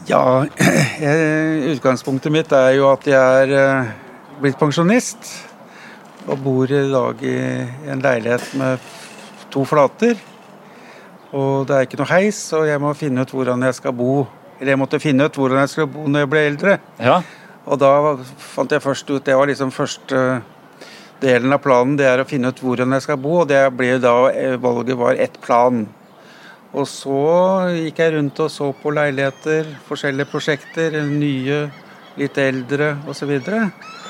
Ja, 0.09 0.46
utgangspunktet 1.74 2.33
mitt 2.35 2.52
er 2.57 2.72
jo 2.78 2.88
at 2.90 3.05
jeg 3.07 3.20
er 3.44 3.52
eh, 3.55 3.92
blitt 4.42 4.59
pensjonist. 4.61 5.31
Og 6.28 6.38
bor 6.42 6.70
i 6.70 6.83
dag 6.90 7.22
i 7.26 7.38
en 7.90 8.02
leilighet 8.02 8.52
med 8.59 8.83
to 9.50 9.64
flater. 9.66 10.18
Og 11.33 11.66
det 11.66 11.76
er 11.76 11.87
ikke 11.87 11.98
noe 12.00 12.11
heis, 12.12 12.40
og 12.57 12.66
jeg 12.68 12.81
må 12.83 12.92
finne 12.98 13.24
ut 13.24 13.33
hvordan 13.33 13.64
jeg 13.66 13.78
skal 13.78 13.94
bo. 13.96 14.26
Eller 14.61 14.74
jeg 14.74 14.81
måtte 14.83 15.00
finne 15.02 15.26
ut 15.26 15.38
hvordan 15.38 15.62
jeg 15.62 15.72
skulle 15.72 15.92
bo 15.94 16.05
når 16.07 16.24
jeg 16.24 16.33
ble 16.35 16.42
eldre. 16.50 16.76
Ja, 17.02 17.22
Og 17.64 17.78
da 17.78 18.18
fant 18.38 18.72
jeg 18.74 18.83
først 18.83 19.11
ut 19.11 19.24
Det 19.24 19.37
var 19.38 19.46
liksom 19.46 19.70
første 19.70 20.42
delen 21.22 21.52
av 21.55 21.62
planen. 21.62 21.96
Det 21.96 22.07
er 22.07 22.22
å 22.22 22.26
finne 22.28 22.50
ut 22.50 22.62
hvordan 22.62 22.92
jeg 22.92 23.07
skal 23.07 23.18
bo, 23.22 23.40
og 23.42 23.48
det 23.48 23.62
ble 23.78 23.96
da 24.02 24.16
eh, 24.31 24.59
valget 24.59 24.98
var 24.98 25.14
ett 25.14 25.38
plan. 25.40 25.87
Og 26.72 26.87
så 26.88 27.22
gikk 27.76 27.98
jeg 28.00 28.14
rundt 28.16 28.40
og 28.40 28.50
så 28.50 28.72
på 28.74 28.90
leiligheter, 28.90 29.68
forskjellige 29.87 30.31
prosjekter, 30.31 30.98
nye, 31.07 31.66
litt 32.18 32.38
eldre 32.38 32.96
osv. 33.07 33.31
Og 33.31 33.44
så 33.46 34.02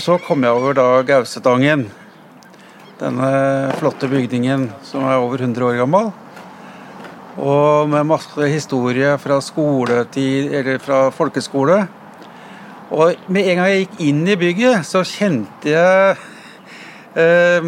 kom 0.00 0.40
jeg 0.40 0.56
over 0.56 0.72
da 0.72 1.02
Gausetangen. 1.04 1.82
Denne 2.96 3.26
flotte 3.76 4.08
bygningen 4.08 4.70
som 4.88 5.04
er 5.04 5.18
over 5.20 5.36
100 5.36 5.66
år 5.66 5.76
gammel. 5.82 6.12
Og 7.36 7.90
med 7.92 8.08
masse 8.08 8.48
historie 8.48 9.18
fra 9.20 9.36
skoletid, 9.44 10.48
eller 10.48 10.78
fra 10.80 11.10
folkeskole. 11.12 11.82
Og 12.88 13.12
med 13.28 13.50
en 13.50 13.60
gang 13.60 13.68
jeg 13.68 13.84
gikk 13.84 14.00
inn 14.08 14.24
i 14.32 14.36
bygget, 14.40 14.86
så 14.88 15.04
kjente 15.04 15.68
jeg 15.74 16.16
eh, 17.18 17.66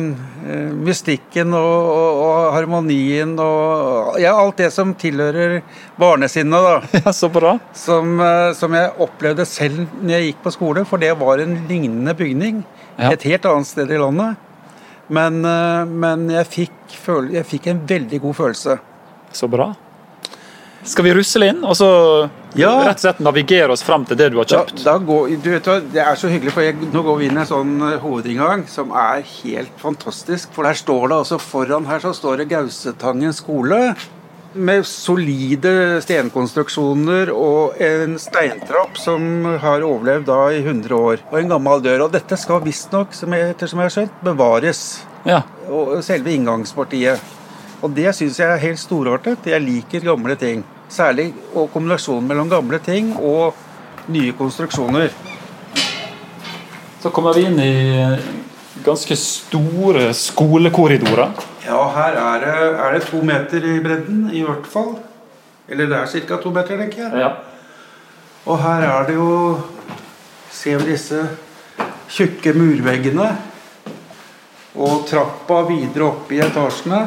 eh, 0.50 0.70
mystikken 0.86 1.54
og, 1.56 1.90
og, 1.90 2.22
og 2.24 2.54
harmonien 2.56 3.34
og 3.42 4.18
ja, 4.22 4.34
alt 4.38 4.62
det 4.62 4.70
som 4.74 4.94
tilhører 4.98 5.60
barnesinnet, 6.00 6.68
da. 6.68 6.74
ja 7.04 7.14
så 7.16 7.30
bra. 7.32 7.56
Som, 7.76 8.16
eh, 8.22 8.50
som 8.58 8.74
jeg 8.76 8.94
opplevde 9.04 9.46
selv 9.48 9.84
når 10.00 10.16
jeg 10.16 10.30
gikk 10.30 10.42
på 10.46 10.54
skole, 10.56 10.86
for 10.88 11.02
det 11.02 11.12
var 11.20 11.42
en 11.44 11.58
lignende 11.68 12.16
bygning. 12.18 12.64
Ja. 12.96 13.12
Et 13.12 13.28
helt 13.30 13.48
annet 13.50 13.70
sted 13.70 13.90
i 13.90 14.00
landet. 14.00 14.40
Men, 15.12 15.42
eh, 15.44 15.84
men 15.84 16.28
jeg, 16.32 16.50
fikk, 16.50 16.98
jeg 17.34 17.48
fikk 17.48 17.72
en 17.72 17.84
veldig 17.88 18.22
god 18.24 18.38
følelse. 18.40 18.78
Så 19.34 19.50
bra. 19.50 19.72
Skal 20.84 21.06
vi 21.06 21.14
rusle 21.16 21.46
inn, 21.48 21.62
og 21.64 21.76
så 21.78 21.88
Ja. 22.54 22.70
rett 22.84 22.98
og 23.00 23.00
slett 23.00 23.20
navigere 23.24 23.70
oss 23.72 23.82
fram 23.82 24.04
til 24.06 24.16
det 24.16 24.30
du 24.32 24.36
har 24.38 24.44
kjøpt? 24.44 24.84
da 24.84 24.98
går, 24.98 25.42
du 25.42 25.50
vet 25.50 25.64
hva, 25.64 25.80
Det 25.80 26.00
er 26.02 26.14
så 26.14 26.28
hyggelig, 26.28 26.52
for 26.52 26.60
jeg, 26.62 26.76
nå 26.92 27.02
går 27.02 27.18
vi 27.18 27.26
inn 27.26 27.36
i 27.38 27.40
en 27.40 27.46
sånn 27.46 27.72
eh, 27.92 27.98
hovedinngang 27.98 28.66
som 28.68 28.92
er 28.92 29.22
helt 29.42 29.72
fantastisk. 29.80 30.52
For 30.52 30.62
der 30.62 30.74
står 30.74 31.08
det 31.08 31.16
altså 31.16 31.40
foran 31.40 31.86
her 31.86 31.98
så 32.00 32.12
står 32.14 32.36
det 32.38 32.48
Gausetangen 32.50 33.32
skole. 33.32 33.96
Med 34.54 34.84
solide 34.86 36.00
stenkonstruksjoner 36.04 37.32
og 37.34 37.80
en 37.82 38.18
steintrapp 38.22 38.96
som 38.96 39.44
har 39.58 39.80
overlevd 39.82 40.26
da 40.28 40.48
i 40.54 40.60
100 40.62 40.94
år. 40.94 41.18
Og 41.32 41.40
en 41.40 41.48
gammel 41.48 41.82
dør. 41.82 42.04
Og 42.04 42.12
dette 42.12 42.36
skal 42.38 42.60
visstnok, 42.60 43.12
som 43.12 43.32
ettersom 43.34 43.80
jeg 43.82 43.88
har 43.90 43.96
skjønt, 43.96 44.20
bevares. 44.22 44.84
Ja. 45.26 45.40
Og 45.68 45.96
selve 46.04 46.30
inngangspartiet. 46.30 47.18
Og 47.82 47.92
det 47.96 48.14
syns 48.14 48.38
jeg 48.38 48.46
er 48.48 48.62
helt 48.62 48.78
storartet. 48.78 49.44
Jeg 49.44 49.60
liker 49.60 50.00
gamle 50.06 50.36
ting. 50.38 50.62
Særlig 50.92 51.32
og 51.54 51.70
kombinasjonen 51.72 52.28
mellom 52.28 52.50
gamle 52.52 52.78
ting 52.84 53.14
og 53.16 53.54
nye 54.12 54.34
konstruksjoner. 54.38 55.12
Så 57.02 57.10
kommer 57.12 57.36
vi 57.36 57.46
inn 57.48 57.58
i 57.60 57.74
ganske 58.84 59.16
store 59.16 60.10
skolekorridorer. 60.16 61.32
Ja, 61.64 61.80
her 61.96 62.18
er 62.20 62.44
det, 62.44 62.54
er 62.84 62.94
det 62.94 63.02
to 63.08 63.22
meter 63.24 63.64
i 63.64 63.78
bredden, 63.84 64.28
i 64.32 64.44
hvert 64.44 64.66
fall. 64.68 64.94
Eller 65.68 65.88
det 65.88 65.98
er 65.98 66.28
ca. 66.28 66.38
to 66.42 66.52
meter, 66.52 66.76
tenker 66.80 67.06
jeg. 67.06 67.24
Ja. 67.24 67.30
Og 68.44 68.60
her 68.60 68.84
er 68.90 69.08
det 69.08 69.16
jo 69.16 69.60
Ser 70.54 70.78
vi 70.78 70.92
disse 70.92 71.18
tjukke 72.14 72.52
murveggene. 72.54 73.26
Og 74.78 75.02
trappa 75.08 75.64
videre 75.66 76.06
opp 76.06 76.30
i 76.30 76.38
etasjene. 76.44 77.00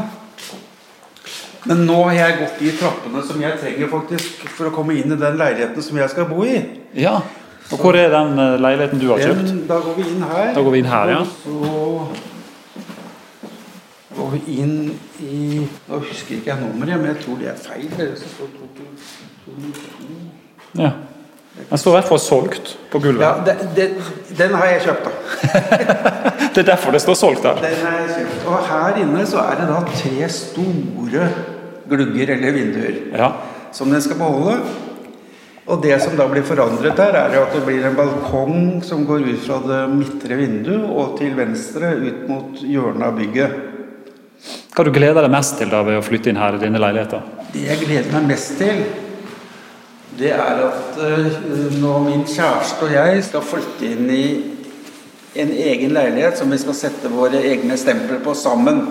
Men 1.65 1.85
nå 1.87 2.03
har 2.03 2.13
jeg 2.13 2.37
gått 2.39 2.59
de 2.59 2.71
trappene 2.77 3.23
som 3.27 3.41
jeg 3.41 3.57
trenger 3.59 3.87
faktisk 3.91 4.45
for 4.55 4.69
å 4.69 4.71
komme 4.75 4.93
inn 4.95 5.11
i 5.11 5.17
den 5.19 5.37
leiligheten 5.37 5.81
som 5.83 5.97
jeg 5.97 6.09
skal 6.09 6.25
bo 6.29 6.43
i. 6.45 6.61
ja. 6.95 7.21
Og 7.67 7.79
hvor 7.83 7.97
er 7.99 8.07
den 8.07 8.37
eh, 8.39 8.53
leiligheten 8.63 8.99
du 9.01 9.09
har 9.09 9.19
kjøpt? 9.19 9.49
Da 9.67 9.79
går 9.83 9.95
vi 9.97 10.03
inn 10.07 10.21
her. 10.23 10.53
Da 10.55 10.61
går 10.63 10.71
vi 10.71 10.79
inn 10.79 10.85
her, 10.87 11.09
ja. 11.11 11.17
Og 11.19 12.13
så 14.15 14.21
går 14.21 14.29
vi 14.37 14.39
inn 14.61 14.77
i 15.19 15.67
Nå 15.89 15.99
husker 15.99 16.37
ikke 16.37 16.53
jeg 16.53 16.61
nummeret, 16.61 16.95
men 17.01 17.09
jeg 17.11 17.19
tror 17.25 17.35
det 17.41 17.49
er 17.51 17.59
feil. 17.59 17.89
Det 17.97 18.07
står 18.21 18.47
to- 18.55 18.69
to- 18.77 18.95
to- 19.43 19.73
to- 19.73 20.81
Ja. 20.81 20.91
Den 21.67 21.81
står 21.81 21.91
i 21.91 21.95
hvert 21.97 22.09
fall 22.09 22.19
solgt 22.23 22.73
på 22.91 22.99
gulvet. 23.03 23.25
Ja, 23.25 23.33
det, 23.43 23.55
det, 23.75 23.87
den 24.39 24.53
har 24.55 24.69
jeg 24.71 24.81
kjøpt, 24.87 25.07
da. 25.07 25.11
Det 26.57 26.63
er 26.63 26.67
derfor 26.71 26.95
det 26.95 27.01
står 27.03 27.17
solgt 27.19 27.43
der. 27.45 27.59
Den 27.61 27.75
har 27.83 27.97
jeg 27.99 28.09
kjøpt. 28.15 28.45
Og 28.49 28.69
her 28.69 28.99
inne 29.03 29.25
så 29.29 29.43
er 29.43 29.59
det 29.59 29.67
da 29.69 29.81
tre 29.91 30.29
store 30.33 31.27
glugger 31.89 32.31
eller 32.37 32.55
vinduer. 32.55 33.01
Ja. 33.13 33.31
som 33.71 33.91
den 33.91 34.01
skal 34.01 34.17
beholde. 34.17 34.59
Og 35.67 35.81
det 35.83 35.97
som 35.99 36.15
da 36.15 36.25
blir 36.31 36.45
forandret 36.47 36.95
der, 36.95 37.17
er 37.19 37.33
at 37.41 37.51
det 37.53 37.65
blir 37.65 37.83
en 37.85 37.97
balkong 37.97 38.79
som 38.87 39.03
går 39.05 39.25
ut 39.27 39.41
fra 39.43 39.57
det 39.65 39.81
midtre 39.91 40.37
vinduet 40.39 40.85
og 40.87 41.17
til 41.19 41.35
venstre 41.35 41.91
ut 41.99 42.21
mot 42.29 42.61
hjørnet 42.63 43.03
av 43.03 43.17
bygget. 43.19 43.57
Hva 44.71 44.85
du 44.87 44.93
gleder 44.95 45.25
deg 45.25 45.33
mest 45.33 45.57
til 45.59 45.69
da 45.73 45.81
ved 45.83 45.99
å 45.99 46.05
flytte 46.05 46.31
inn 46.31 46.39
her 46.39 46.55
i 46.55 46.61
dine 46.61 46.79
leiligheter? 46.79 47.25
Det 47.51 47.65
jeg 47.65 47.81
gleder 47.83 48.15
meg 48.15 48.29
mest 48.31 48.55
til, 48.61 48.79
det 50.17 50.31
er 50.33 50.61
at 50.65 50.99
uh, 50.99 51.41
når 51.77 52.05
min 52.05 52.23
kjæreste 52.27 52.85
og 52.85 52.93
jeg 52.93 53.25
skal 53.27 53.45
flytte 53.45 53.89
inn 53.89 54.09
i 54.13 54.27
en 55.37 55.51
egen 55.53 55.93
leilighet 55.93 56.39
som 56.39 56.49
vi 56.51 56.57
skal 56.61 56.77
sette 56.77 57.11
våre 57.13 57.41
egne 57.45 57.77
stempler 57.77 58.23
på 58.25 58.33
sammen. 58.37 58.81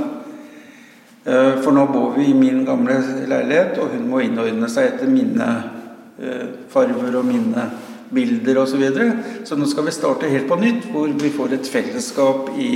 Uh, 1.26 1.56
for 1.64 1.74
nå 1.74 1.88
bor 1.90 2.12
vi 2.18 2.30
i 2.30 2.36
min 2.38 2.62
gamle 2.66 3.00
leilighet, 3.26 3.80
og 3.82 3.96
hun 3.96 4.06
må 4.10 4.22
innordne 4.22 4.70
seg 4.70 4.92
etter 4.92 5.10
mine 5.10 5.50
Eh, 6.16 6.46
farver 6.72 7.18
og 7.18 7.26
mine 7.28 7.62
bilder 8.08 8.62
osv. 8.62 8.70
Så, 8.70 8.76
videre. 8.80 9.16
så 9.44 9.56
nå 9.56 9.66
skal 9.68 9.84
vi 9.84 9.92
starte 9.92 10.30
helt 10.32 10.48
på 10.48 10.56
nytt, 10.56 10.86
hvor 10.88 11.10
vi 11.12 11.28
får 11.28 11.52
et 11.52 11.68
fellesskap 11.68 12.54
i 12.56 12.70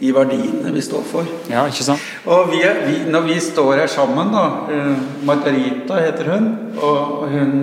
de 0.00 0.12
verdiene 0.12 0.72
vi 0.74 0.82
står 0.84 1.04
for. 1.08 1.28
Ja, 1.50 1.64
ikke 1.70 1.86
sant? 1.86 2.02
Og 2.28 2.50
vi, 2.52 2.60
vi, 2.60 2.96
når 3.10 3.28
vi 3.30 3.36
står 3.40 3.82
her 3.82 3.90
sammen, 3.90 4.32
da 4.34 4.44
uh, 4.68 5.06
Margarita 5.28 6.00
heter 6.02 6.32
hun, 6.34 6.50
og 6.76 7.28
hun 7.32 7.54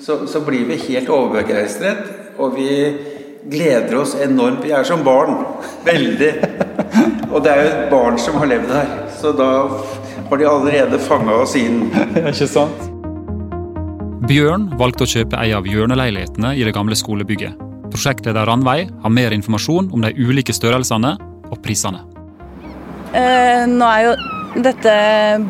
så, 0.00 0.22
så 0.30 0.40
blir 0.46 0.64
vi 0.70 0.80
helt 0.88 1.12
overbegeistret. 1.12 2.08
Og 2.40 2.56
vi 2.56 2.70
gleder 3.50 3.98
oss 4.00 4.14
enormt. 4.20 4.64
Vi 4.64 4.72
er 4.72 4.86
som 4.88 5.04
barn. 5.04 5.36
Veldig. 5.84 6.32
Og 7.30 7.44
det 7.44 7.52
er 7.52 7.60
jo 7.60 7.68
et 7.68 7.92
barn 7.92 8.18
som 8.20 8.38
har 8.40 8.50
levd 8.50 8.72
her, 8.72 8.90
så 9.20 9.32
da 9.36 9.50
har 10.30 10.40
de 10.40 10.48
allerede 10.48 11.00
fanga 11.02 11.36
oss 11.44 11.56
inn. 11.58 11.88
Ja, 12.16 12.30
ikke 12.30 12.48
sant? 12.48 12.90
Bjørn 14.24 14.70
valgte 14.80 15.04
å 15.04 15.10
kjøpe 15.10 15.36
ei 15.42 15.50
av 15.52 15.66
hjørneleilighetene 15.68 16.54
i 16.56 16.64
det 16.64 16.72
gamle 16.72 16.96
skolebygget. 16.96 17.58
Prosjektleder 17.92 18.48
Ranveig 18.48 18.88
har 19.02 19.12
mer 19.12 19.34
informasjon 19.36 19.90
om 19.92 20.00
de 20.02 20.14
ulike 20.16 20.54
størrelsene 20.56 21.12
og 21.54 21.62
prisene. 21.64 22.02
Eh, 23.14 23.64
nå 23.70 23.86
er 23.88 24.08
jo 24.08 24.14
dette 24.64 24.94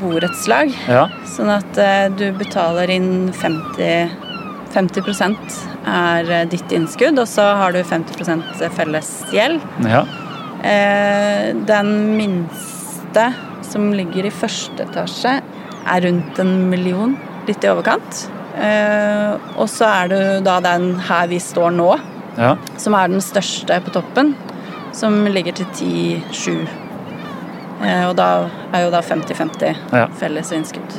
borettslag, 0.01 0.73
ja. 0.89 1.09
sånn 1.35 1.51
at 1.53 1.81
eh, 1.81 2.07
du 2.13 2.29
betaler 2.37 2.93
inn 2.93 3.33
50 3.37 4.23
50 4.75 5.59
er 5.87 6.31
eh, 6.31 6.47
ditt 6.51 6.73
innskudd, 6.75 7.19
og 7.21 7.29
så 7.31 7.47
har 7.61 7.75
du 7.75 7.81
50 7.85 8.71
felles 8.75 9.11
gjeld. 9.33 9.63
Ja. 9.87 10.05
Eh, 10.65 11.53
den 11.69 11.93
minste 12.19 13.29
som 13.65 13.93
ligger 13.95 14.27
i 14.27 14.33
første 14.35 14.87
etasje, 14.87 15.39
er 15.85 16.07
rundt 16.07 16.41
en 16.41 16.55
million, 16.71 17.15
litt 17.49 17.65
i 17.65 17.71
overkant. 17.71 18.27
Uh, 18.55 19.35
og 19.59 19.67
så 19.67 19.89
er 19.89 20.11
det 20.13 20.19
da 20.47 20.61
den 20.63 20.93
her 21.09 21.27
vi 21.27 21.41
står 21.43 21.73
nå, 21.75 21.89
ja. 22.39 22.53
som 22.79 22.95
er 22.95 23.11
den 23.11 23.23
største 23.25 23.81
på 23.83 23.91
toppen, 23.97 24.31
som 24.95 25.27
ligger 25.27 25.57
til 25.59 25.67
10-7. 25.75 26.55
Uh, 26.55 27.87
eh, 27.87 28.05
og 28.09 28.15
da 28.19 28.29
er 28.73 28.87
jo 28.87 28.93
da 28.95 29.03
50-50 29.05 29.75
ja. 29.93 30.07
felles 30.21 30.53
innskudd. 30.55 30.99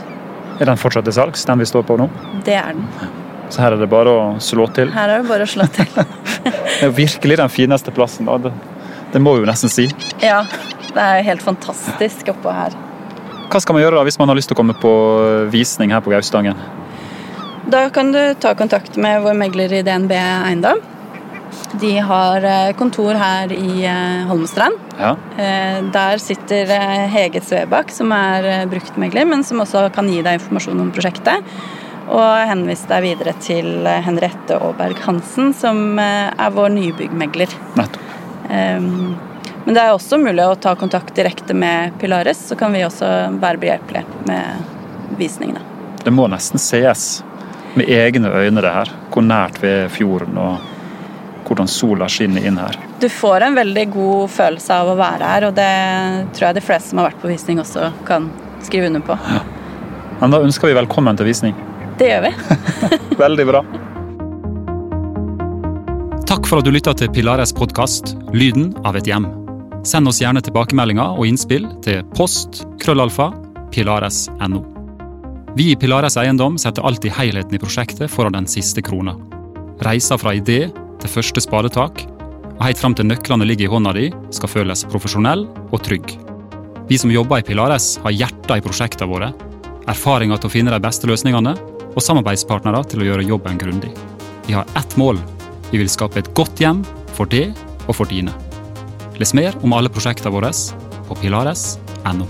Er 0.59 0.69
den 0.69 0.79
fortsatt 0.79 1.07
til 1.07 1.15
salgs, 1.15 1.43
den 1.47 1.59
vi 1.59 1.67
står 1.67 1.83
på 1.87 1.97
nå? 1.99 2.09
Det 2.47 2.55
er 2.59 2.75
den. 2.75 2.85
Så 3.49 3.61
her 3.61 3.75
er 3.75 3.81
det 3.81 3.89
bare 3.91 4.11
å 4.11 4.23
slå 4.41 4.67
til? 4.75 4.89
Her 4.95 5.11
er 5.11 5.21
det 5.21 5.29
bare 5.29 5.45
å 5.45 5.49
slå 5.49 5.67
til. 5.75 5.89
det 6.45 6.87
er 6.87 6.95
virkelig 6.95 7.37
den 7.41 7.51
fineste 7.51 7.93
plassen, 7.95 8.29
da. 8.29 8.37
Det, 8.47 8.53
det 9.13 9.21
må 9.21 9.35
vi 9.35 9.43
jo 9.43 9.49
nesten 9.49 9.71
si. 9.71 9.89
Ja. 10.23 10.43
Det 10.95 11.03
er 11.03 11.25
helt 11.27 11.43
fantastisk 11.43 12.31
oppå 12.31 12.53
her. 12.55 12.75
Hva 13.51 13.59
skal 13.61 13.75
man 13.75 13.83
gjøre 13.83 13.99
da 13.99 14.05
hvis 14.07 14.17
man 14.19 14.31
har 14.31 14.37
lyst 14.39 14.49
til 14.51 14.55
å 14.55 14.61
komme 14.61 14.75
på 14.79 14.91
visning 15.51 15.91
her 15.93 16.01
på 16.03 16.13
Gaustangen? 16.13 16.59
Da 17.71 17.87
kan 17.89 18.11
du 18.13 18.21
ta 18.39 18.53
kontakt 18.55 18.95
med 19.01 19.23
vår 19.25 19.35
megler 19.37 19.73
i 19.73 19.81
DNB 19.85 20.13
Eiendom. 20.15 20.81
De 21.79 21.91
har 21.99 22.43
eh, 22.43 22.73
kontor 22.77 23.17
her 23.19 23.51
i 23.53 23.85
eh, 23.85 24.27
Holmestrand. 24.29 24.75
Ja. 24.99 25.15
Eh, 25.37 25.83
der 25.93 26.21
sitter 26.21 26.71
Hege 27.11 27.41
Svebakk, 27.43 27.91
som 27.91 28.13
er 28.15 28.65
bruktmegler, 28.71 29.27
men 29.27 29.43
som 29.43 29.63
også 29.63 29.87
kan 29.95 30.09
gi 30.11 30.21
deg 30.25 30.39
informasjon 30.39 30.85
om 30.85 30.91
prosjektet. 30.95 31.55
Og 32.05 32.49
henvise 32.49 32.87
deg 32.89 33.05
videre 33.07 33.33
til 33.41 33.87
Henriette 34.05 34.59
Aaberg 34.61 34.99
Hansen, 35.07 35.55
som 35.57 35.97
er 35.99 36.51
vår 36.53 36.69
nybyggmegler. 36.75 37.55
Nettopp. 37.79 38.11
Ehm, 38.53 39.15
men 39.65 39.73
det 39.73 39.81
er 39.81 39.95
også 39.95 40.19
mulig 40.21 40.45
å 40.45 40.53
ta 40.61 40.75
kontakt 40.77 41.15
direkte 41.17 41.55
med 41.57 41.97
Pilares, 41.97 42.43
så 42.45 42.57
kan 42.59 42.75
vi 42.77 42.83
også 42.85 43.09
være 43.41 43.61
behjelpelige 43.63 44.05
med 44.29 45.17
visningene. 45.17 45.63
Det 46.05 46.13
må 46.13 46.27
nesten 46.29 46.61
sees 46.61 47.23
med 47.73 47.89
egne 47.89 48.29
øyne 48.29 48.61
det 48.61 48.75
her. 48.75 48.93
Hvor 49.09 49.25
nært 49.25 49.57
vi 49.63 49.71
er 49.73 49.89
fjorden 49.89 50.37
og 50.37 50.74
hvordan 51.45 51.69
sola 51.69 52.07
skinner 52.11 52.45
inn 52.45 52.57
her. 52.59 52.77
Du 53.01 53.07
får 53.11 53.47
en 53.47 53.57
veldig 53.57 53.85
god 53.93 54.33
følelse 54.33 54.79
av 54.81 54.91
å 54.91 54.97
være 54.99 55.29
her, 55.31 55.47
og 55.49 55.55
det 55.57 55.71
tror 56.35 56.49
jeg 56.49 56.59
de 56.59 56.65
fleste 56.65 56.91
som 56.91 57.01
har 57.01 57.11
vært 57.11 57.21
på 57.21 57.31
visning 57.31 57.61
også 57.63 57.91
kan 58.07 58.29
skrive 58.65 58.89
under 58.89 59.05
på. 59.05 59.17
Ja. 59.29 59.41
Men 60.21 60.33
da 60.33 60.41
ønsker 60.43 60.71
vi 60.71 60.77
velkommen 60.77 61.17
til 61.19 61.29
visning. 61.29 61.55
Det 61.99 62.09
gjør 62.09 62.27
vi. 62.27 62.33
veldig 63.25 63.47
bra. 63.51 63.63
Takk 66.25 66.47
for 66.49 66.59
at 66.59 66.67
du 66.67 66.71
lytta 66.73 66.95
til 66.97 67.11
Pilares 67.13 67.53
podkast 67.55 68.15
'Lyden 68.33 68.73
av 68.87 68.97
et 68.97 69.07
hjem'. 69.07 69.27
Send 69.85 70.09
oss 70.09 70.17
gjerne 70.21 70.41
tilbakemeldinger 70.41 71.19
og 71.19 71.27
innspill 71.29 71.67
til 71.85 72.01
post 72.17 72.63
krøllalfa 72.81 73.29
pilares.no. 73.75 74.63
Vi 75.55 75.69
i 75.71 75.75
Pilares 75.79 76.17
Eiendom 76.17 76.57
setter 76.59 76.83
alltid 76.83 77.13
helheten 77.15 77.53
i 77.55 77.61
prosjektet 77.61 78.11
foran 78.11 78.33
den 78.35 78.47
siste 78.49 78.81
krona. 78.83 79.13
Reisa 79.85 80.17
fra 80.17 80.33
idé 80.35 80.71
til 81.05 81.13
første 81.19 81.43
spadetak, 81.43 82.03
og 82.55 82.63
helt 82.65 82.79
fram 82.79 82.95
til 82.97 83.07
nøklene 83.07 83.45
ligger 83.47 83.67
i 83.67 83.71
hånda 83.73 83.93
di, 83.95 84.07
skal 84.33 84.51
føles 84.51 84.85
profesjonell 84.89 85.45
og 85.69 85.81
trygg. 85.85 86.15
Vi 86.89 86.97
som 87.01 87.13
jobber 87.13 87.41
i 87.41 87.45
Pilares, 87.45 87.95
har 88.03 88.13
hjertet 88.15 88.57
i 88.57 88.63
prosjektene 88.65 89.09
våre, 89.09 89.31
erfaringer 89.89 90.39
til 90.41 90.49
å 90.49 90.53
finne 90.53 90.73
de 90.73 90.81
beste 90.81 91.09
løsningene, 91.09 91.55
og 91.95 92.03
samarbeidspartnere 92.03 92.81
til 92.91 93.03
å 93.03 93.07
gjøre 93.09 93.27
jobben 93.27 93.59
grundig. 93.61 93.93
Vi 94.47 94.57
har 94.57 94.67
ett 94.75 94.97
mål. 94.99 95.21
Vi 95.71 95.79
vil 95.79 95.89
skape 95.89 96.19
et 96.19 96.33
godt 96.37 96.59
hjem 96.61 96.83
for 97.15 97.29
deg 97.31 97.55
og 97.87 97.95
for 97.95 98.09
dine. 98.09 98.33
Les 99.21 99.31
mer 99.37 99.55
om 99.63 99.77
alle 99.77 99.91
prosjektene 99.91 100.33
våre 100.33 100.51
på 101.07 101.21
pilares.no. 101.21 102.27